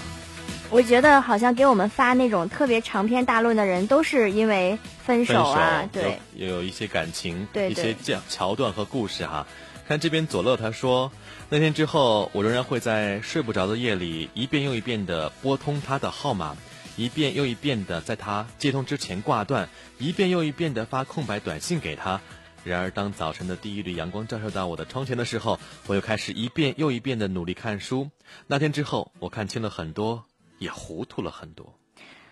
[0.72, 6.18] 我觉得好像给我们发那种特别长篇大论的人，都是因为分分手啊，对。
[6.34, 9.46] 也有一些感情，对一些对这样桥段和故事哈。
[9.86, 11.12] 看这边左乐他说，
[11.50, 16.56] 那天之后，我仍然会在睡不着的夜里一遍又一遍的拨通他的号码，
[16.96, 19.68] 一遍又一遍的在他接通之前挂断，
[20.00, 22.22] 一遍又一遍的发空白短信给他。
[22.64, 28.10] 然而，当早晨的第一缕阳光照射到我的窗前的时候，我又开始一遍又一遍的努力看书。
[28.48, 30.24] 那天之后，我看清了很多，
[30.62, 31.74] 也糊涂了很多。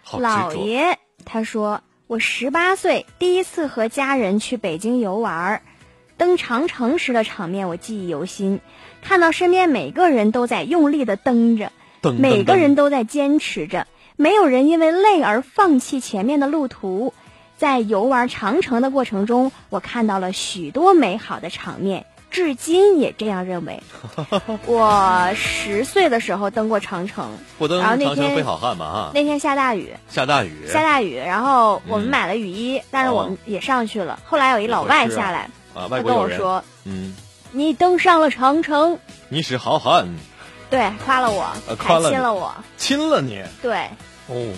[0.03, 5.61] 好，老爷他说，我十八岁第一次和家人去北京游玩儿，
[6.15, 8.61] 登长城时的场面我记忆犹新。
[9.01, 11.71] 看到身边每个人都在用力的蹬着，
[12.19, 17.15] 每个人都在坚持着，没有人因为累而放弃前面的路途。
[17.57, 23.81] 在游玩长城的过程中，我看到了许多美好的场面，至今也这样认为。
[24.65, 32.09] 我十岁的时候登过长城，不登然后那天长城非好汉嘛哈，那天下大雨，下大雨，下大雨，然后我们嗯。
[32.09, 33.37] 买了雨衣，但是我们哦。
[33.45, 34.19] 也上去了。
[34.25, 37.15] 后来有一老外下来，啊，他外国，跟我说嗯
[37.51, 38.97] ，：“你登上了长城。
[39.29, 40.07] 你是好汉，”
[40.69, 42.53] 对，夸了我，还呃夸了亲了我。
[42.77, 43.87] 亲了你，对，
[44.27, 44.53] 哦，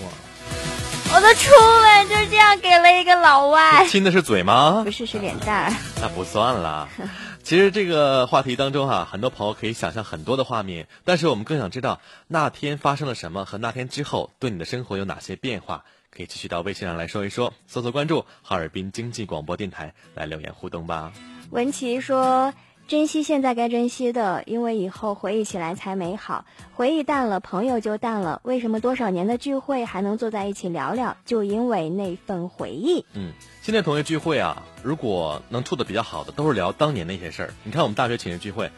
[1.13, 1.49] 我的初
[1.81, 4.81] 吻就这样给了一个老外，亲的是嘴吗？
[4.85, 4.91] 不？
[4.91, 5.73] 是是脸蛋儿。
[6.01, 6.87] 那不算啦。
[7.43, 15.83] 其实这个话题当中哈、很多朋友可以想象很多的画面，但是我们更想知道那天发生了什么和那天之后对你的生活有哪些变化。
[16.11, 21.13] 可以继续到微信上来说一说，搜索关注哈尔滨经济广播电台来留言互动吧。
[21.51, 22.53] 文琪说
[22.91, 26.43] ：“珍惜现在该珍惜的，因为以后回忆起来才美好。
[26.73, 28.41] 回忆淡了，朋友就淡了。
[28.43, 31.15] 为什么多少年的聚会还能坐在一起聊聊？
[31.23, 33.05] 就因为那份回忆。
[33.13, 37.53] 嗯，现在同学聚会啊，如果能处的比较好的，都是聊当年那些事儿。
[37.63, 38.69] 你看我们大学寝室聚会，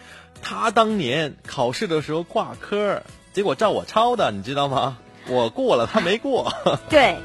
[0.43, 3.01] 他当年考试的时候挂科，
[3.33, 4.99] 结果照我抄的，你知道吗？
[5.27, 6.51] 我过了，他没过。
[6.89, 7.17] 对，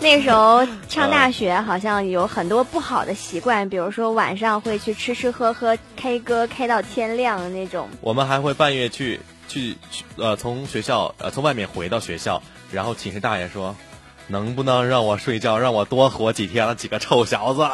[0.00, 7.88] 那时候上大学好像有很多不好的习惯，比如说晚上会去吃吃喝喝、K 歌 K 到天亮那种。
[8.00, 13.74] 我们还会半夜去去去呃，从学校呃从外面回到学校，然后寝室大爷说。
[14.28, 16.74] 能不能让我睡觉，让我多活几天了？
[16.74, 17.68] 几个臭小子！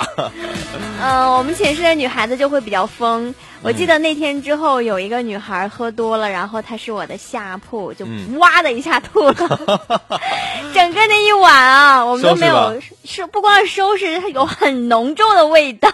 [1.00, 3.34] 嗯、 我们寝室的女孩子就会比较疯。
[3.60, 9.34] 我记得那天之后，有一个女孩喝多了，然后她是我的下铺，就嗯哇的一下吐了。
[10.72, 15.90] 整个那一晚啊，我们都没有收是不光是收拾，它有很浓重的味道。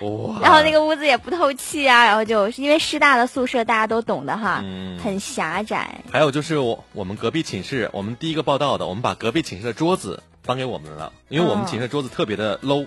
[0.00, 0.40] 哇！
[0.42, 5.88] 然后那个屋子也不透气啊，然后就是因为师大的宿舍大家都懂的哈，嗯很狭窄。
[6.10, 12.86] 还有就是我我们隔壁寝室，我们第一个报道的，我们把隔壁寝室的桌子搬给我们了，因为我们哦寝室的桌子特别的 low，、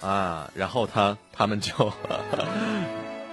[0.00, 1.72] 啊，然后他他们就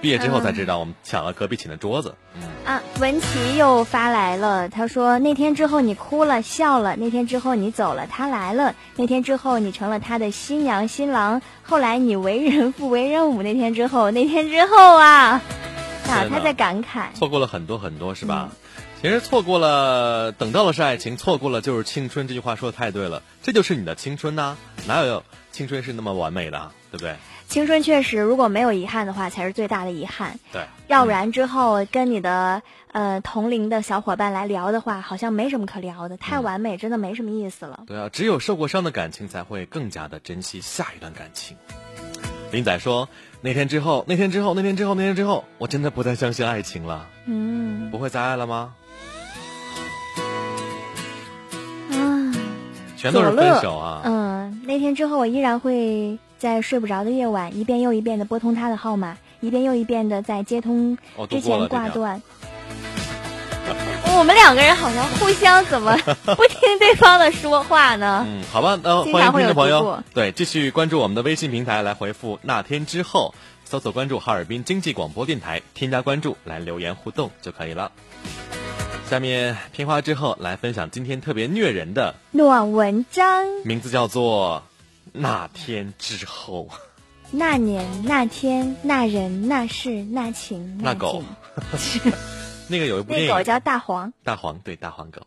[0.00, 15.42] 毕业之后才知道我们抢了隔壁寝的桌子，嗯，啊，文琪又发来了，他说那天之后你哭了笑了，那天之后你走了，他来了，那天之后你成了他的新娘新郎，后来你为人父为人母，那天之后那天之后啊，
[16.06, 18.50] 啊他在感慨，错过了很多很多，是吧？
[18.52, 18.56] 嗯
[19.00, 22.26] 其实错过了，等到了是爱情，错过了就是青春。
[22.26, 24.56] 这句话说的太对了，这就是你的青春呐、
[24.88, 27.14] 哪有青春是那么完美的，对不对？
[27.46, 30.40] 青春确实如果没有遗憾的话，才是最大的遗憾。
[30.52, 37.84] 对，要不然之后跟你的呃同龄的小伙伴来聊的话，好像没什么可聊的，太完美真的没什么意思了。
[37.86, 41.56] 对啊，只有受过伤的感情才会更加的珍惜下一段感情。
[42.50, 43.08] 林仔说
[43.42, 47.06] ：“那天之后，那天之后，那天之后，那天之后，我真的不再相信爱情了。
[47.26, 48.74] 嗯不会再爱了吗？
[52.98, 54.02] 全都是分手啊！
[54.04, 60.98] 嗯，那天之后，我依然会在睡不着的夜晚，一遍又一遍的拨通他的号码，一遍又一遍的在接通
[61.30, 62.20] 之前挂断。
[64.18, 65.96] 我们两个人好像互相怎么
[66.26, 68.26] 不听对方的说话呢？
[68.26, 73.32] 嗯，好吧，那欢迎经常会有听众朋友，对，继续关注我们的微信平台来回复“那天之后”，
[73.64, 77.92] 搜索关注哈尔滨经济广播电台，添加关注来留言互动就可以了。
[79.08, 84.62] 下面片花之后来分享今天特别虐人的暖文章，名字叫做
[85.12, 86.68] 《那天之后》。
[87.30, 91.22] 那年那天那人那事那情那狗
[91.78, 92.12] 景，
[92.68, 94.12] 那个有一部电影那狗叫大黄。
[94.24, 95.22] 大黄，对大黄狗。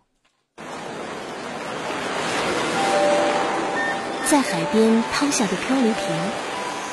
[4.30, 6.04] 在海边抛下的漂流瓶，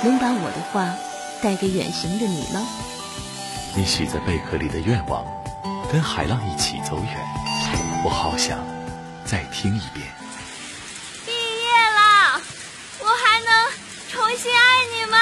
[0.04, 0.94] 能把我的话
[1.42, 2.66] 带给远行的你吗？
[3.76, 5.24] 你许在贝壳里的愿望，
[5.90, 7.16] 跟海浪一起走远，
[8.04, 8.58] 我好想
[9.24, 10.06] 再听一遍。
[11.24, 12.38] 毕业了，
[13.00, 13.48] 我还能
[14.10, 15.16] 重新爱你吗？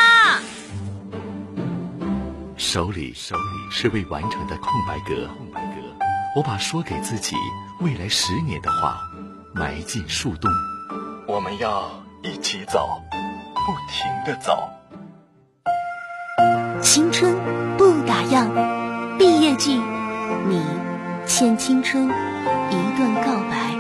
[2.57, 5.77] 手里手里是未完成的空白格，空白格。
[6.35, 7.37] 我把说给自己
[7.81, 9.01] 未来十年的话
[9.55, 10.51] 埋进树洞。
[11.29, 11.89] 我们要
[12.23, 13.01] 一起走，
[13.55, 14.69] 不停的走。
[16.83, 17.35] 青春
[17.77, 18.49] 不打烊，
[19.17, 19.81] 毕业季，
[20.49, 20.63] 你
[21.27, 23.77] 欠青春一段告白。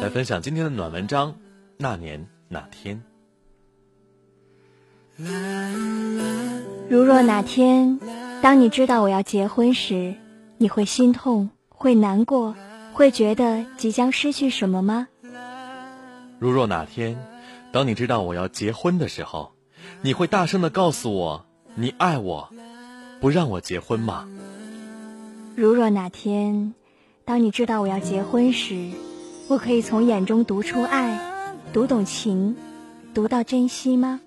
[0.00, 1.34] 来分享今天的暖文章。
[1.76, 3.02] 那年那天，
[6.88, 8.00] 如若哪天，
[8.42, 10.14] 当你知道我要结婚时，
[10.56, 12.56] 你会心痛，会难过，
[12.92, 15.06] 会觉得即将失去什么吗？
[16.40, 17.16] 如若哪天，
[17.70, 19.52] 当你知道我要结婚的时候，
[20.00, 21.44] 你会大声的告诉我
[21.74, 22.48] 你爱我，
[23.20, 24.26] 不让我结婚吗？
[25.54, 26.74] 如若哪天，
[27.24, 28.90] 当你知道我要结婚时，
[29.48, 31.20] 我可以从眼中读出爱，
[31.72, 32.56] 读懂情，
[33.12, 34.20] 读到珍惜吗？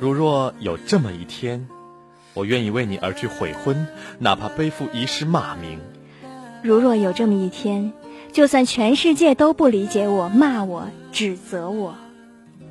[0.00, 1.68] 如若有这么一天，
[2.34, 3.86] 我愿意为你而去悔婚，
[4.18, 5.78] 哪怕背负一世骂名。
[6.62, 7.92] 如若有这么一天，
[8.32, 11.94] 就算全世界都不理解我、骂我、指责我，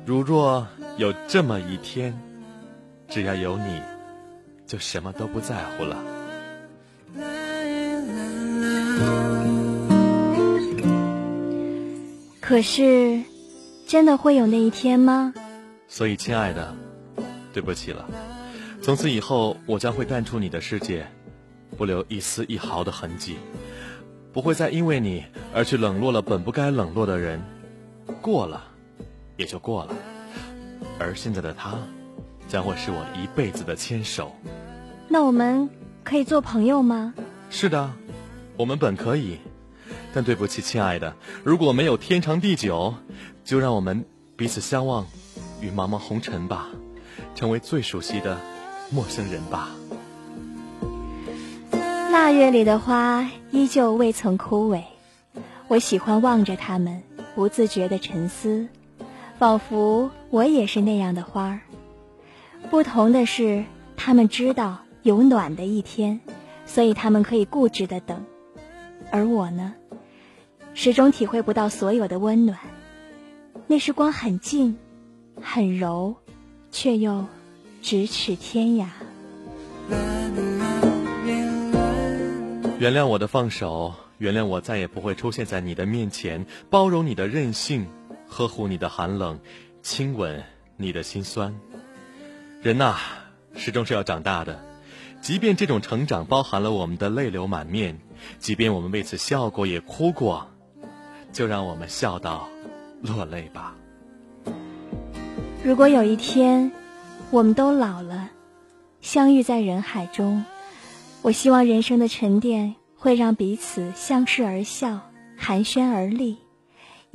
[0.06, 0.64] 如若
[0.98, 2.16] 有这么一天，
[3.08, 3.82] 只要有你，
[4.64, 5.96] 就什么都不在乎了。
[12.40, 13.20] 可是，
[13.88, 15.34] 真的会有那一天吗？
[15.88, 16.72] 所以，亲爱的，
[17.52, 18.08] 对不起了。
[18.80, 21.04] 从此以后，我将会淡出你的世界，
[21.76, 23.38] 不留一丝一毫的痕迹，
[24.32, 27.42] 不会再因为你而去冷落了本不该冷落的人。
[28.22, 28.75] 过了，
[29.36, 29.94] 也就过了。
[30.98, 31.78] 而现在的他，
[32.48, 34.34] 将会是我一辈子的牵手。
[35.08, 35.68] 那我们
[36.04, 37.14] 可以做朋友吗？
[37.50, 37.92] 是的，
[38.56, 39.38] 我们本可以。
[40.12, 41.14] 但对不起，亲爱的，
[41.44, 42.94] 如果没有天长地久，
[43.44, 45.06] 就让我们彼此相望
[45.60, 46.68] 于茫茫红尘吧，
[47.34, 48.38] 成为最熟悉的
[48.90, 49.68] 陌生人吧。
[52.10, 54.82] 腊月里的花依旧未曾枯萎，
[55.68, 57.02] 我喜欢望着它们，
[57.34, 58.68] 不自觉的沉思，
[59.38, 61.60] 仿佛我也是那样的花儿。
[62.70, 63.64] 不同的是，
[63.96, 66.20] 他们知道有暖的一天，
[66.64, 68.24] 所以他们可以固执的等，
[69.10, 69.74] 而我呢？
[70.74, 72.58] 始终体会不到所有的温暖，
[73.66, 74.76] 那时光很近，
[75.40, 76.16] 很柔，
[76.70, 77.24] 却又
[77.82, 78.86] 咫尺天涯。
[82.78, 87.86] 原谅我的放手，原谅我再也不会出现在你的面前，包容你的任性，
[88.28, 89.38] 呵护你的寒冷，
[89.82, 90.42] 亲吻
[90.76, 91.54] 你的心酸。
[92.62, 92.96] 人呐，
[93.54, 94.64] 始终是要长大的，
[95.20, 97.98] 即便这种成长包含了我们的泪流满面，
[98.38, 100.48] 即便我们为此笑过也哭过。
[101.32, 102.48] 就让我们笑到
[103.02, 103.74] 落泪吧。
[105.62, 106.72] 如果有一天
[107.30, 108.30] 我们都老了，
[109.02, 110.46] 相遇在人海中，
[111.20, 115.00] 我希望人生的沉淀会让彼此相视而笑，
[115.36, 116.38] 寒暄而立，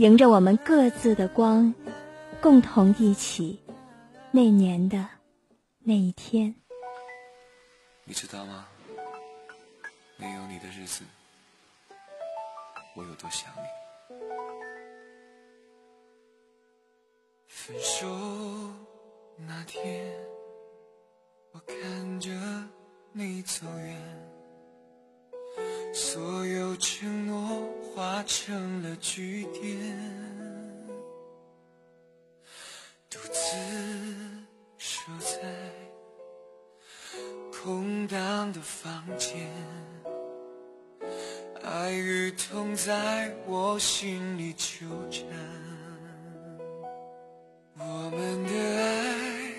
[0.02, 1.72] 迎着我们各自的光，
[2.42, 3.62] 共同一起
[4.32, 5.08] 那年的
[5.78, 6.56] 那一天。
[8.04, 8.68] 你知道吗？
[10.18, 11.04] 没有你的日子，
[12.96, 13.62] 我有多想你。
[17.48, 18.08] 分手
[19.38, 20.12] 那天，
[21.52, 22.32] 我看着
[23.12, 24.31] 你走远，
[25.94, 29.78] 所有承诺化成了句点，
[33.10, 33.58] 独自
[34.78, 35.38] 守在
[37.52, 39.48] 空荡的房间，
[41.62, 45.26] 爱与痛在我心里纠缠。
[47.78, 49.52] 我们的爱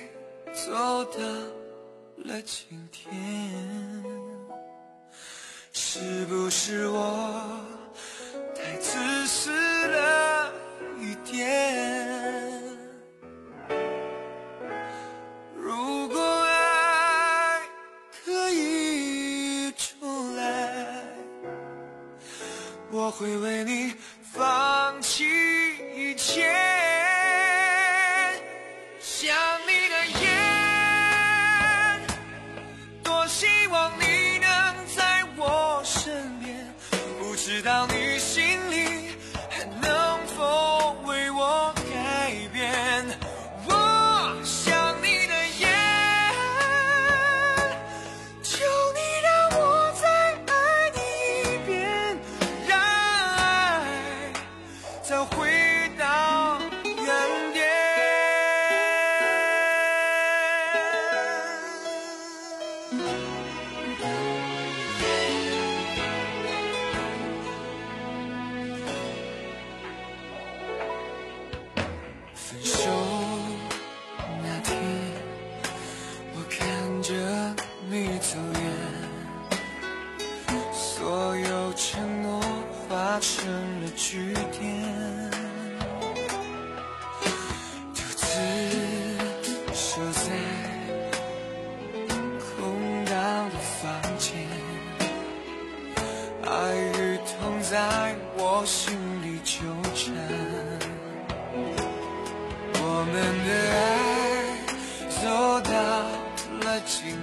[0.55, 1.21] 走到
[2.25, 3.13] 了今天，
[5.95, 7.61] 是不是我
[8.55, 9.51] 太自私
[9.89, 10.51] 了
[10.99, 12.63] 一点？
[15.55, 17.61] 如果爱
[18.25, 21.05] 可以重来
[22.91, 23.93] 我会为你
[24.33, 25.27] 放弃
[25.95, 26.72] 一切。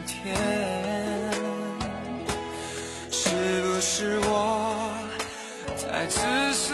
[0.06, 0.36] 天，
[3.12, 3.30] 是
[3.64, 4.92] 不是我
[5.92, 6.20] 太自
[6.54, 6.74] 私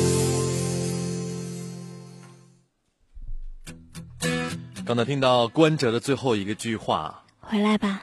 [4.91, 8.01] 刚才听到关喆的最后一个句话，回来吧。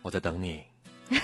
[0.00, 0.62] 我在等你，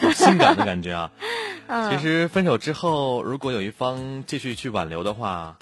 [0.03, 1.11] 有性感的感觉啊。
[1.69, 5.57] 嗯，其实分手之后，如果有一方继续去挽留的话，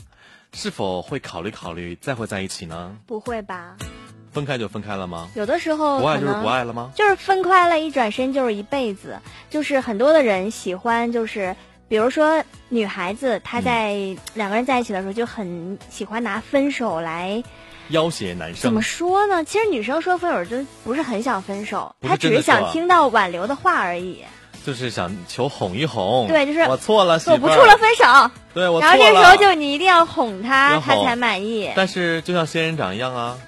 [0.54, 2.96] 是否会考虑考虑再会在一起呢？
[3.06, 3.76] 不会吧？
[4.32, 5.28] 分开就分开了吗？
[5.36, 6.90] 有的时候不爱就是不爱了吗？
[6.96, 9.20] 就是分开了，一转身就是一辈子。
[9.48, 11.54] 就是很多的人喜欢，就是
[11.86, 17.40] 比如说女孩子，她嗯在两个人在一起的时候，就很喜欢拿分手来
[17.92, 19.44] 要挟男生怎么说呢？
[19.44, 24.24] 其实女生说分手真不是很想分手，她只是想听到挽留的话而已。
[24.64, 26.28] 就是想求哄一哄。
[26.28, 28.30] 对就是我错了，我不处了，分手。
[28.54, 29.20] 对我错然后这了。
[29.20, 31.70] 时候就你一定要哄她，她才满意。
[31.74, 33.38] 但是就像仙人掌一样啊，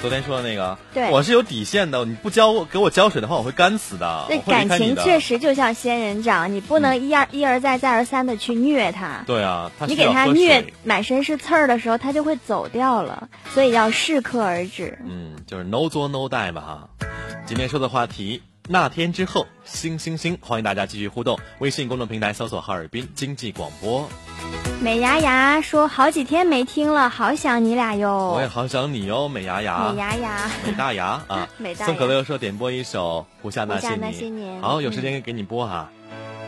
[0.00, 4.24] 昨天说的那个，对我是有底线的，你不浇我给我浇水的话，我会干死的。
[4.28, 9.22] 对我会离感情确实就像仙人掌，你不能一而、一而再再而三的去虐它。
[9.26, 14.96] 对啊，他你给它虐满身是刺儿的时候，它就会走掉了，所以要适可而止。
[15.04, 16.88] 嗯，就是 no 作 no die 吧哈。
[17.46, 21.38] 今天说的话题，那天之后，星星星，欢迎大家继续互动。
[21.60, 24.08] 微信公众平台搜索哈尔滨经济广播。
[24.80, 28.32] 美牙牙说好几天没听了，好想你俩哟。
[28.34, 29.92] 我也好想你哟，美牙牙。
[29.92, 30.50] 美牙牙。
[30.66, 31.48] 美大牙啊。
[31.58, 31.86] 美大。
[31.86, 34.60] 宋可乐说点播一首《胡夏那些年》。
[34.60, 35.88] 好，有时间给你播哈。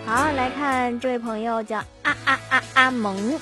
[0.04, 3.38] 好，来看这位朋友叫啊啊啊阿蒙。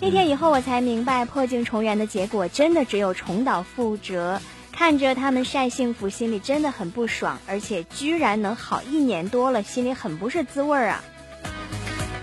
[0.00, 4.40] 那天以后，我才明白破镜重圆的结果，真的只有重蹈覆辙。
[4.78, 11.04] 看着他们晒幸福，心里真的很不爽，而且居然能好一年多了，心里很不是滋味儿啊。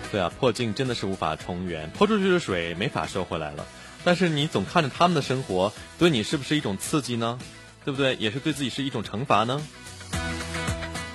[0.10, 3.68] 对啊，破镜真的是无法重圆，泼出去的水没法收回来了。
[4.06, 7.38] 但是你总看着他们的生活，对你是不是一种刺激呢？
[7.84, 8.16] 对不对？
[8.16, 9.62] 也是对自己是一种惩罚呢？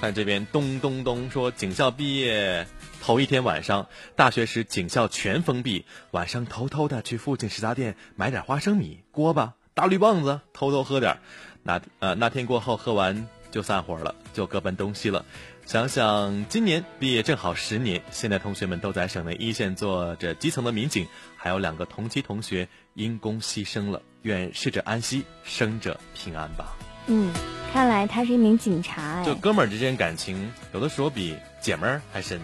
[0.03, 2.66] 看这边咚咚咚说，警校毕业
[3.01, 9.55] 头一天晚上，大学时警校全封闭，晚上偷偷的去附近食杂店买点花生米、锅巴。
[9.75, 11.18] 大绿棒子，偷偷喝点
[11.62, 15.25] 那呃那天过后喝完就散伙了，就各奔东西了。
[15.66, 21.07] 想想今年毕业正好十年，现在同学们都在省内一线做着基层的民警，
[21.37, 24.03] 还有两个同期同学因公牺牲了。
[24.23, 26.77] 愿逝者安息，生者平安吧。
[27.07, 27.33] 嗯，
[27.73, 29.23] 看来他是一名警察。
[29.25, 32.41] 就哥们儿之间感情，有的时候比姐们儿还深。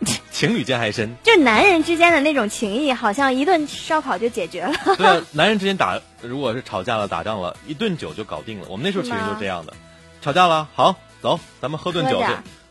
[0.30, 4.72] 情侣间还深，就男人之间的那种情谊，好像一顿烧烤就解决了。
[4.96, 8.66] 对，男人之间打，如果是吵架了、打仗了，一顿酒就搞定了。
[8.70, 9.74] 我们那时候其实就这样的，
[10.22, 12.26] 吵架了，好，走，咱们喝顿酒去，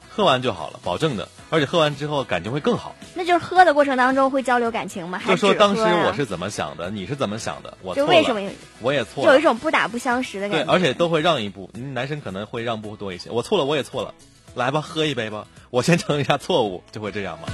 [0.09, 1.27] 喝完就好了，保证的。
[1.51, 2.95] 而且喝完之后感情会更好。
[3.15, 5.19] 那就是喝的过程当中会交流感情吗？
[5.27, 8.51] 就说当时我是怎么想的，你是怎么想的，我就为什么
[8.82, 10.65] 我也错，就有一种不打不相识的感觉。
[10.65, 13.30] 对，而且都会让一步，男生可能会让步多一些。
[13.30, 14.13] 我错了，我也错了。
[14.55, 17.47] 来吧，喝一杯吧，我先承认一下错误，就会这样吗？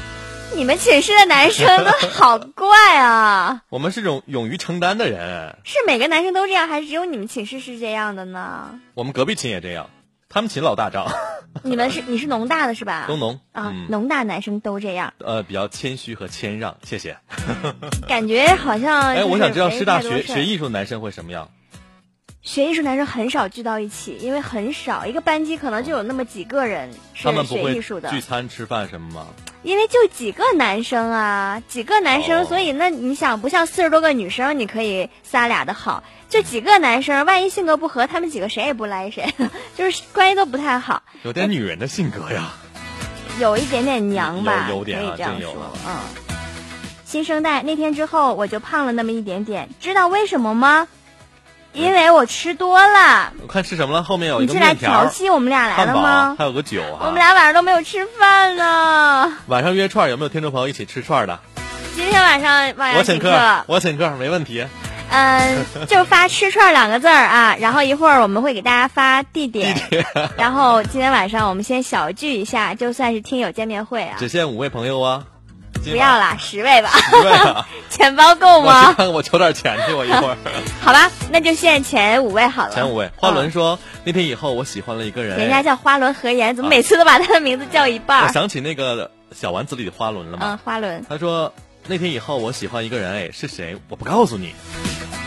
[0.55, 3.63] 你们寝室的男生都好怪啊！
[3.69, 5.57] 我们是种勇于承担的人。
[5.63, 8.79] 是每个男生都这样，还是只有你们寝室是这样的呢？
[8.93, 9.89] 我们隔壁寝也这样，
[10.29, 11.07] 他们寝老大张。
[11.63, 13.05] 你们是你是农大的是吧？
[13.07, 15.13] 农农啊，农大男生都这样。
[15.19, 17.17] 呃，比较谦虚和谦让，谢谢。
[18.07, 21.49] 感觉好像哎，我想知道师大学学艺术的男生会什么样。
[22.45, 28.07] 学艺术男生很少聚到一起，因为很少，一个班级可能就有那么几个人是学艺术的。
[28.11, 29.27] 聚餐吃饭什么吗？
[29.63, 39.33] 因为就几个男生啊，几个男生，所以那你想，不像四十多个女生，你可以仨俩的好，就几个男生，万一性格不合，他们几个谁也不赖谁，
[39.75, 41.01] 就是关系都不太好。
[41.23, 42.53] 有点女人的性格呀。
[43.39, 45.73] 有一点点娘吧，可以这样说。
[45.87, 45.97] 嗯。
[47.05, 50.87] 新生代那天之后，我就胖了那么一点点，知道为什么吗？
[51.75, 54.03] 因为我吃多了，我看吃什么了？
[54.03, 56.35] 后面有一个你是来调戏我们俩来了吗？
[56.37, 59.33] 还有个酒啊我们俩晚上都没有吃饭呢。
[59.47, 61.39] 晚上约串，有没有听众朋友一起吃串的？
[61.95, 64.65] 今天晚上晚上请客，我请客，没问题。
[65.09, 69.77] 嗯， 就发吃串两个字儿啊，然后一会儿我们会给大家发地点。
[70.37, 74.15] 然后今天晚上我们先小聚一下，就算是听友见面会啊。
[74.17, 75.23] 只限五位朋友啊。
[75.91, 76.89] 不要啦，十位吧。
[77.89, 78.95] 钱包够吗？
[79.13, 80.37] 我求点钱去，我一会儿。
[80.81, 82.73] 好吧，那就限前五位好了。
[82.73, 85.37] 前五位，花轮说那天以后我喜欢了一个人。
[85.37, 88.23] 人家叫花轮和颜，怎么每次都把他的名字叫一半？
[88.23, 90.45] 我想起那个小丸子里的花轮了吗？
[90.49, 91.05] 嗯，花轮。
[91.07, 91.53] 他说
[91.87, 93.77] 那天以后我喜欢一个人，哎，是谁？
[93.89, 94.53] 我不告诉你。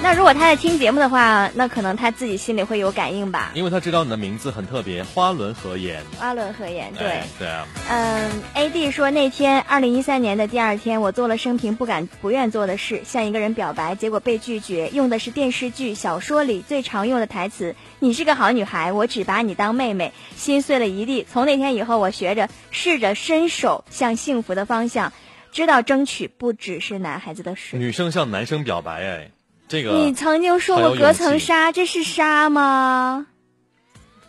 [0.01, 3.51] 那如果他在听节目的话，那可能他自己心里会有感应吧。
[3.55, 6.03] 因为他知道你的名字很特别，花轮和颜。
[6.17, 7.67] 花轮和颜，对对啊。
[7.91, 21.27] 嗯，A D 说那天二零一三年的第二天，我做了生平不敢不愿做的事，向一个人表白，结果被拒绝，用的是电视剧、小说里最常用的台词：“你是个好女孩，我只把你当妹妹。”心碎了一地。
[21.29, 25.13] 从那天以后，我学着试着伸手向幸福的方向，
[25.51, 27.77] 知道争取不只是男孩子的事。
[27.77, 29.31] 女生向男生表白，哎。
[29.69, 33.27] 这个你曾经说过隔层纱，这是纱吗？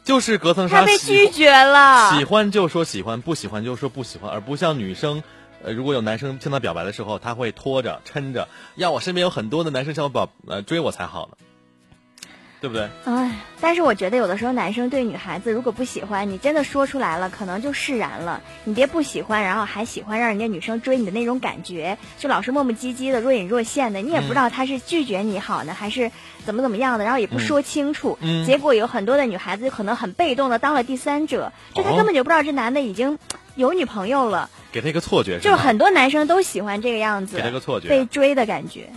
[0.03, 0.81] 就是隔层纱。
[0.81, 2.17] 他被拒绝了。
[2.17, 5.23] 喜欢就说喜欢，不喜欢就说不喜欢，而不像女生，
[5.63, 11.37] 呃，如果有男生向她表白的时候，他会拖着、抻着，要我身边有很多的男生向我表呃追我才好呢。
[12.61, 12.89] 对不对？
[13.05, 13.31] 哎，
[13.61, 18.41] 但是我觉得有的时候男生对女孩子如果不喜欢，你真的说出来了，可能就释然了。
[18.65, 26.11] 你别不喜欢，然后还喜欢让人家女生追你的那种感觉，就老是磨磨唧唧的、若隐若现的，你也不知道他是拒绝你好呢，还是
[26.45, 28.17] 怎么怎么样的，然后也不说清楚。
[28.21, 28.45] 嗯。
[28.45, 33.17] 结果有很多的女孩子可能很被动的当了第三者，就她根本就不知道这男的已经
[33.55, 35.39] 有女朋友了，给他一个错觉。
[35.39, 38.89] 就很多男生都喜欢这个样子，给他个错觉，被追的感觉。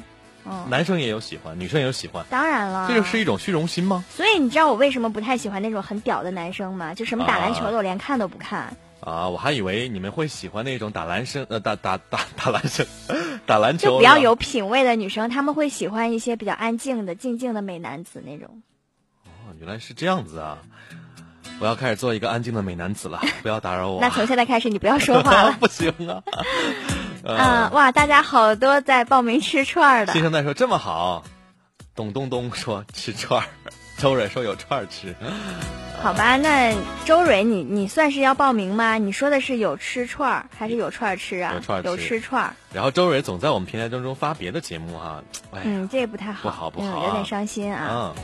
[0.68, 4.04] 男生也有喜欢，女生也有喜欢，当然了，这就是一种虚荣心吗？
[4.10, 6.94] 所以你知道我为什么不太喜欢那种很屌的男生吗？
[6.94, 8.76] 就什么打篮球的，我连看都不看。
[9.00, 12.86] 啊，我还以为你们会喜欢那种打篮生呃打打打打篮生，
[13.46, 18.62] 打篮球就比较有品位的女生，他们会喜欢一些比较安静的、静静的美男子那种。
[19.24, 20.58] 哦，原来是这样子啊。
[21.58, 23.98] 我要开始做一个安静的美男子了，不要打扰我。
[24.02, 25.52] 那从现在开始你不要说话了。
[25.60, 26.22] 不行啊。
[27.24, 30.12] 啊，哇，大家好多在报名吃串儿的。
[30.12, 31.24] 新生代说这么好，
[31.94, 33.46] 董东东说吃串儿，
[33.96, 35.14] 周蕊说有串儿吃。
[36.02, 38.98] 好吧，那周蕊，你你算是要报名吗？
[38.98, 41.52] 你说的是有吃串儿还是有串儿吃啊？
[41.54, 42.54] 有串儿吃有吃串儿。
[42.72, 47.88] 然后周蕊总在我们平台当中发别的节目哈，哎，嗯，这也不太好，不好不好啊嗯有点伤心啊。
[47.88, 48.14] 嗯，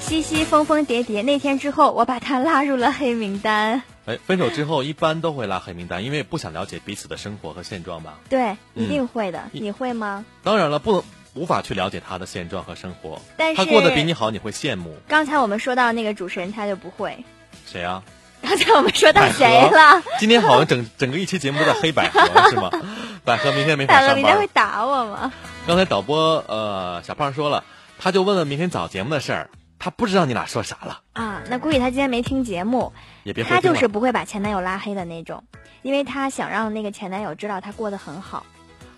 [0.00, 3.82] 西西疯疯叠叠，那天之后我把他拉入了黑名单。
[4.08, 8.18] 哎，分手之后一般都会拉黑名单，因为不想了解彼此的生活和现状吧。
[8.30, 9.42] 对，一嗯定会的。
[9.52, 10.24] 你会吗？
[10.42, 11.02] 当然了，不能
[11.34, 17.22] 无法去了解他的现状和生活，但是他过得比你好，你会羡慕刚才我们说到那个主持人，他就不会。
[17.66, 18.02] 谁啊？
[18.40, 20.02] 刚才我们说到谁了？
[20.18, 22.70] 今天好像整整个一期节目都在黑百合是吗？
[23.26, 24.46] 百合明天没法大哥，上明天会。
[24.54, 25.30] 打我吗？
[25.66, 27.62] 刚才导播呃小胖说了，
[27.98, 35.44] 他就问问明天早节目的事儿，他不知道你俩说啥了，啊，那估计他今天没听节目，也别回他就是不会把前男友拉黑的那种，
[35.82, 38.44] 因为他想让那个前男友知道他过得很好，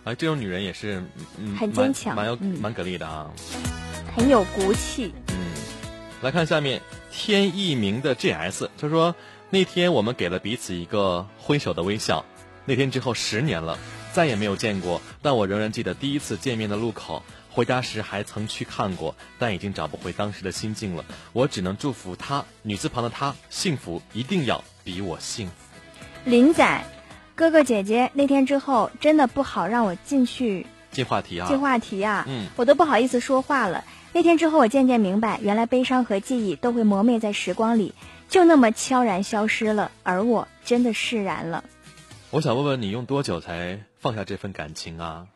[0.04, 1.04] 哎，这种女人也是
[1.38, 3.30] 嗯很坚强蛮有嗯蛮给力的啊。
[4.16, 5.14] 很有骨气。
[5.28, 5.36] 嗯，
[6.22, 6.80] 来看下面
[7.12, 9.14] 天一鸣的 GS，他说
[9.50, 12.24] 那天我们给了彼此一个挥手的微笑，
[12.64, 13.78] 那天之后十年了，
[14.12, 17.22] 再也没有见过，但我仍然记得第一次见面的路口。
[17.51, 21.05] 回家时还曾去看过，但已经找不回当时的心境了。
[21.32, 25.53] 我只能祝福他，女字旁的他，幸福一定要比我幸福。
[26.24, 26.84] 林仔，
[27.34, 33.84] 哥哥姐姐，那天之后真的不好让我进去进话题啊，进话题啊，嗯我都不好意思说话了。
[34.12, 37.94] 那天之后，我渐渐明白，原来悲伤和记忆都会磨灭在时光里，
[38.28, 41.64] 就那么悄然消失了，而我真的释然了。
[42.30, 45.26] 我想问问你，用多久才放下这份感情啊？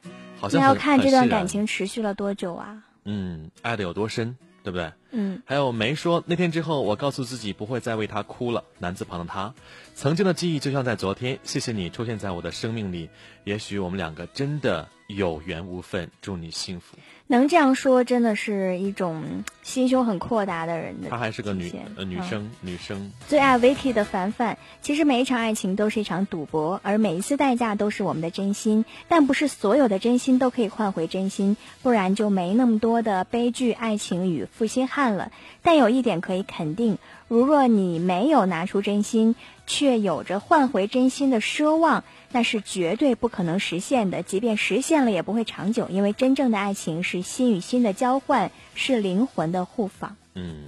[0.44, 2.84] 好像那要看这段感情持续了多久啊？
[3.04, 4.92] 嗯，爱的有多深，对不对？
[5.10, 8.64] 嗯，还有梅说，那天之后，我告诉自己不会再为他哭了。
[8.78, 9.54] 男字旁的他，
[9.94, 11.38] 曾经的记忆就像在昨天。
[11.44, 13.08] 谢谢你出现在我的生命里，
[13.44, 16.10] 也许我们两个真的有缘无分。
[16.20, 16.98] 祝你幸福。
[17.26, 21.08] 能这样说，真的是一种心胸很阔达的人的。
[21.08, 23.10] 她还是个女呃女嗯生，女生。
[23.26, 28.84] 最爱 Vicky 的凡凡，其实每一场爱情都是一场赌博，而每一次代价都是我们的真心。
[29.08, 35.32] 但不是所有的真心都可以换回真心，不然就没那么多的悲剧爱情与负心汉了。
[35.62, 36.98] 但有一点可以肯定，
[37.28, 39.34] 如若你没有拿出真心，
[39.66, 42.04] 却有着换回真心的奢望，
[42.34, 44.24] 那是绝对不可能实现的。
[44.24, 50.16] 即便实现了，也不会长久，因为真正的爱情是心与心的交换，是灵魂的互访。
[50.34, 50.64] 嗯，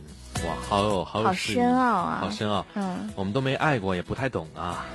[0.47, 2.65] 哇，好有好有好深奥啊好深奥。
[2.75, 3.11] 嗯。
[3.17, 4.87] 我们都没爱过，也不太懂啊。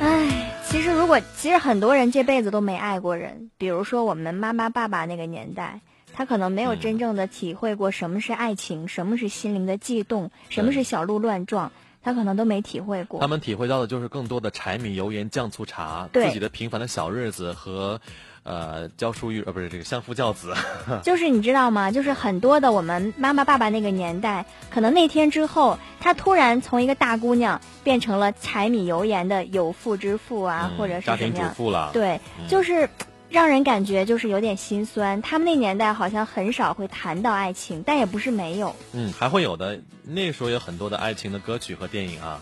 [0.00, 5.80] 唉，其实如果其实很多人这辈子都没爱过人，比如说我们妈妈爸爸那个年代，
[6.12, 11.72] 他可能没有嗯真正的体会过什么是爱情，什么是心灵的悸动，什么是小鹿乱撞，
[12.08, 13.20] 他可能都没体会过。
[13.20, 18.00] 他们体会到的就是更多的柴米油盐酱醋茶，对自己的平凡的小日子和，
[18.44, 20.54] 呃，教书育呃不是这个相夫教子。
[21.04, 21.90] 就是你知道吗？
[21.90, 31.34] 就是很多的我们妈妈爸爸那个年代，可能那天之后，她突然从一个大姑娘变成了柴米油盐的有妇之妇啊，嗯或者是家庭？
[31.34, 31.90] 主妇了。
[31.92, 32.88] 对，嗯就是
[33.30, 35.20] 让人感觉就是有点心酸。
[35.20, 38.74] 他们那年代好像很少会谈到爱情，但也不是没有。
[38.92, 39.78] 嗯，还会有的。
[40.02, 42.40] 那时候有很多的爱情的歌曲和电影啊。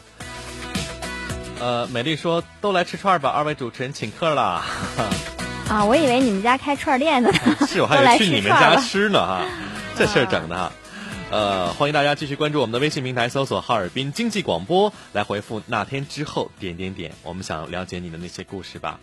[1.58, 4.64] 呃，美丽说都来吃串儿吧，二位主持人请客啦。
[5.68, 7.38] 啊，我以为你们家开串店的呢。
[7.66, 9.44] 是我还 都来得去你们家吃呢哈，
[9.96, 10.72] 这事儿整的哈。
[11.36, 17.12] 呃，欢迎大家继续关注我们的微信平台，搜索“哈尔滨经济广播”，来回复“那天之后”点点点。
[17.22, 18.98] 我们想了解你的那些故事吧。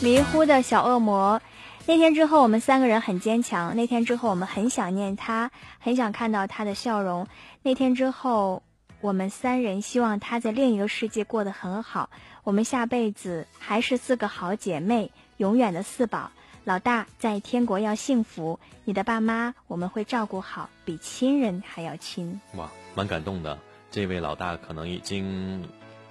[0.00, 1.42] 迷糊的小恶魔。
[1.84, 3.76] 那天之后，我们三个人很坚强。
[3.76, 7.26] 那天之后，我们很想念他，很想看到他的笑容。
[7.62, 8.62] 那天之后，
[9.02, 12.08] 我们三人希望他在另一个世界过得很好。
[12.44, 16.30] 我们下辈子还是四个好姐妹，永远的四宝。
[16.68, 22.38] 老大在天国要幸福，你的爸妈我们会照顾好，比亲人还要亲。
[22.56, 23.58] 哇，蛮感动的。
[23.90, 25.66] 这位老大可能已经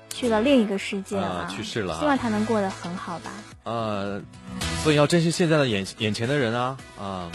[0.10, 3.32] 去了另一个世界了、啊去世了啊希望他能过得很好吧。
[3.66, 4.20] 呃，
[4.82, 7.32] 所以要珍惜现在的眼眼前的人啊啊！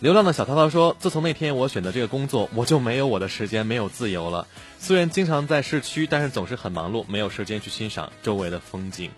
[0.00, 4.46] 流浪的小涛涛说：“自从那天我选择这个工作，我就没有我的时间，没有自由了。
[4.78, 9.10] 虽然经常在市区，但是总是很忙碌，没有时间去欣赏周围的风景。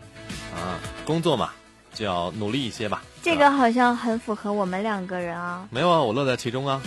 [0.55, 1.53] 啊，工作嘛，
[1.95, 3.03] 就要努力一些吧。
[3.23, 5.67] 这个好像很符合我们两个人啊。
[5.71, 6.81] 没有啊，我乐在其中啊。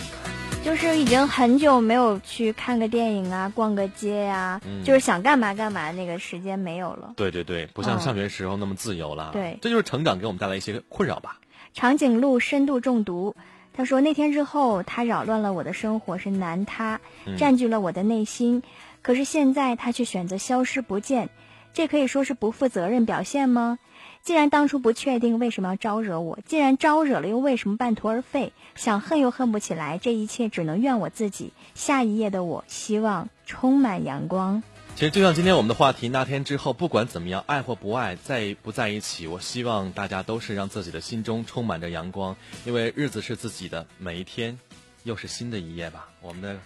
[0.63, 7.13] 就是已经很久没有去看个电影啊，逛个街呀、嗯就是想干嘛干嘛，那个时间没有了。
[7.15, 9.29] 对对对，不像嗯上学时候那么自由了。
[9.31, 11.37] 对这就是成长给我们带来一些困扰吧。
[11.75, 13.35] 长颈鹿深度中毒，
[13.73, 18.63] 他说那天之后，他扰乱了我的生活，是男他嗯占据了我的内心，
[19.03, 21.29] 可是现在他却选择消失不见，
[21.73, 23.77] 这可以说是不负责任表现吗？
[24.25, 26.39] 既然当初不确定，为什么要招惹我？
[26.47, 28.53] 既然招惹了，又为什么半途而废？
[28.73, 31.53] 想恨又恨不起来，这一切只能怨我自己。
[31.75, 34.63] 下一页的我，希望充满阳光。
[34.95, 44.57] 其实就像今天我们的话题，那天之后，不管怎么样，爱或不爱，在不在一起，我希望大家都是让自己的心中充满着阳光，因为日子是自己的，每一天
[45.03, 46.09] 又是新的一页吧。
[46.21, 46.57] 我们的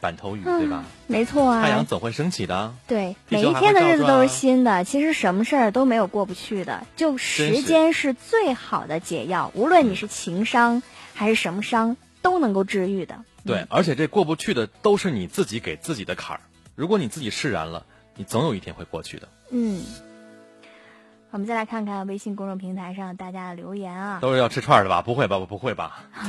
[0.00, 0.84] 板头语对吧？
[1.06, 2.72] 没错啊，太阳总会升起的。
[2.86, 4.84] 对，每一天的日子都是啊新的。
[4.84, 9.52] 其实什么事儿都没有过不去的，就时间是最好的解药。
[9.54, 10.82] 无论你是情伤
[11.14, 13.22] 还是什么伤，都能够治愈的。
[13.44, 16.40] 对，而且这过不去的都是你自己给自己的坎儿。
[16.74, 17.84] 如果你自己释然了，
[18.16, 19.28] 你总有一天会过去的。
[19.50, 19.82] 嗯，
[21.30, 24.18] 我们再来看看微信公众平台上大家的留言啊。
[24.20, 25.02] 都是要吃串儿的吧？
[25.02, 25.38] 不会吧？
[25.40, 26.04] 不会吧？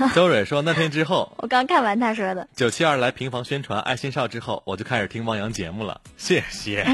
[0.14, 6.00] 周蕊说，那天之后，我刚看完他说的，九七二来平房宣传爱心少之后，我就开始听汪洋节目了。
[6.16, 6.86] 谢谢。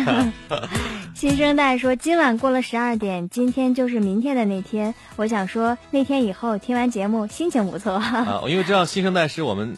[1.15, 4.95] 新生代说今晚过了十二点，今天就是明天的那天。
[5.17, 9.77] 我想说那天以后听完节目心情不错啊， 因为知道新生代是我们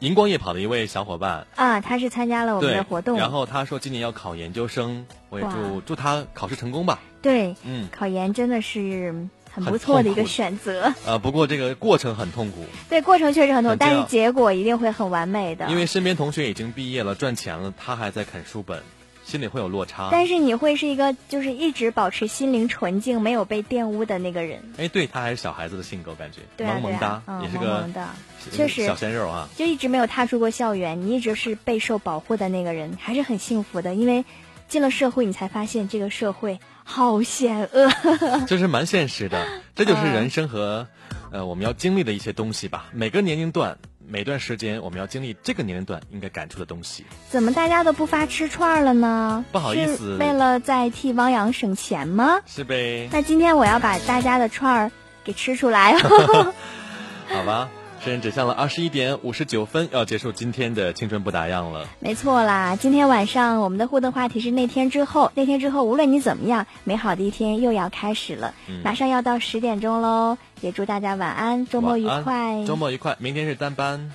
[0.00, 7.00] 荧光夜跑的一位小伙伴，啊，他是参加了我们的活动，然后他说今年要考研究生，我也祝祝他考试成功吧。
[7.22, 9.26] 对嗯，考研真的是
[9.56, 10.92] 很很不错的一个选择。
[11.06, 15.66] 呃，不过这个过程很痛苦， 对，过程确实很痛，很煎熬但是结果一定会很完美的。
[15.68, 18.82] 因为身边同学已经毕业了，赚钱了，他还在啃书本，
[19.24, 20.10] 心里会有落差。
[20.12, 24.60] 但是你会是一个就是一直保持心灵纯净、没有被玷污的那个人。
[24.76, 28.08] 哎，对他还是小孩子的性格，感觉对啊，萌萌哒也是个萌萌的，
[28.52, 29.48] 确实小鲜肉啊。
[29.56, 33.94] 就一直没有踏出过校园，你一直是备受保护的那个人，还是很幸福的。
[33.94, 34.24] 因为
[34.68, 37.90] 进了社会，你才发现这个社会好险恶。
[38.46, 40.86] 就是蛮现实的， 这就是嗯人生和，
[41.32, 42.86] 呃，我们要经历的一些东西吧。
[42.92, 43.76] 每个年龄段，
[44.06, 47.04] 每段时间，我们要经历这个年龄段应该感触的东西。
[47.28, 49.44] 怎么大家都不发吃串儿了呢？
[49.50, 52.40] 不好意思为了在替汪洋省钱吗？
[52.46, 53.08] 是呗？
[53.12, 54.92] 那今天我要把大家的串儿
[55.24, 56.54] 给吃出来哦。
[57.28, 57.68] 好吧，
[58.06, 61.88] 时间指向了二十一点五十九分，要结束今天的青春不打烊了。
[61.98, 72.62] 没错啦，今天晚上我们的互动话题是那天之后，那天之后，无论你怎么样，美好的一天又要开始了，嗯马上要到十点钟喽，也祝大家晚安，周末愉快。
[72.64, 73.16] 周末愉快。
[73.18, 74.12] 明天是单班，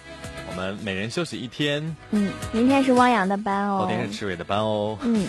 [0.50, 3.80] 我们每人休息一天，嗯，明天是汪洋的班哦。
[3.80, 4.98] 后天是赤伟的班哦。
[5.02, 5.28] 嗯，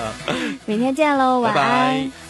[0.64, 1.94] 明天见喽，晚拜安。
[2.08, 2.29] 拜。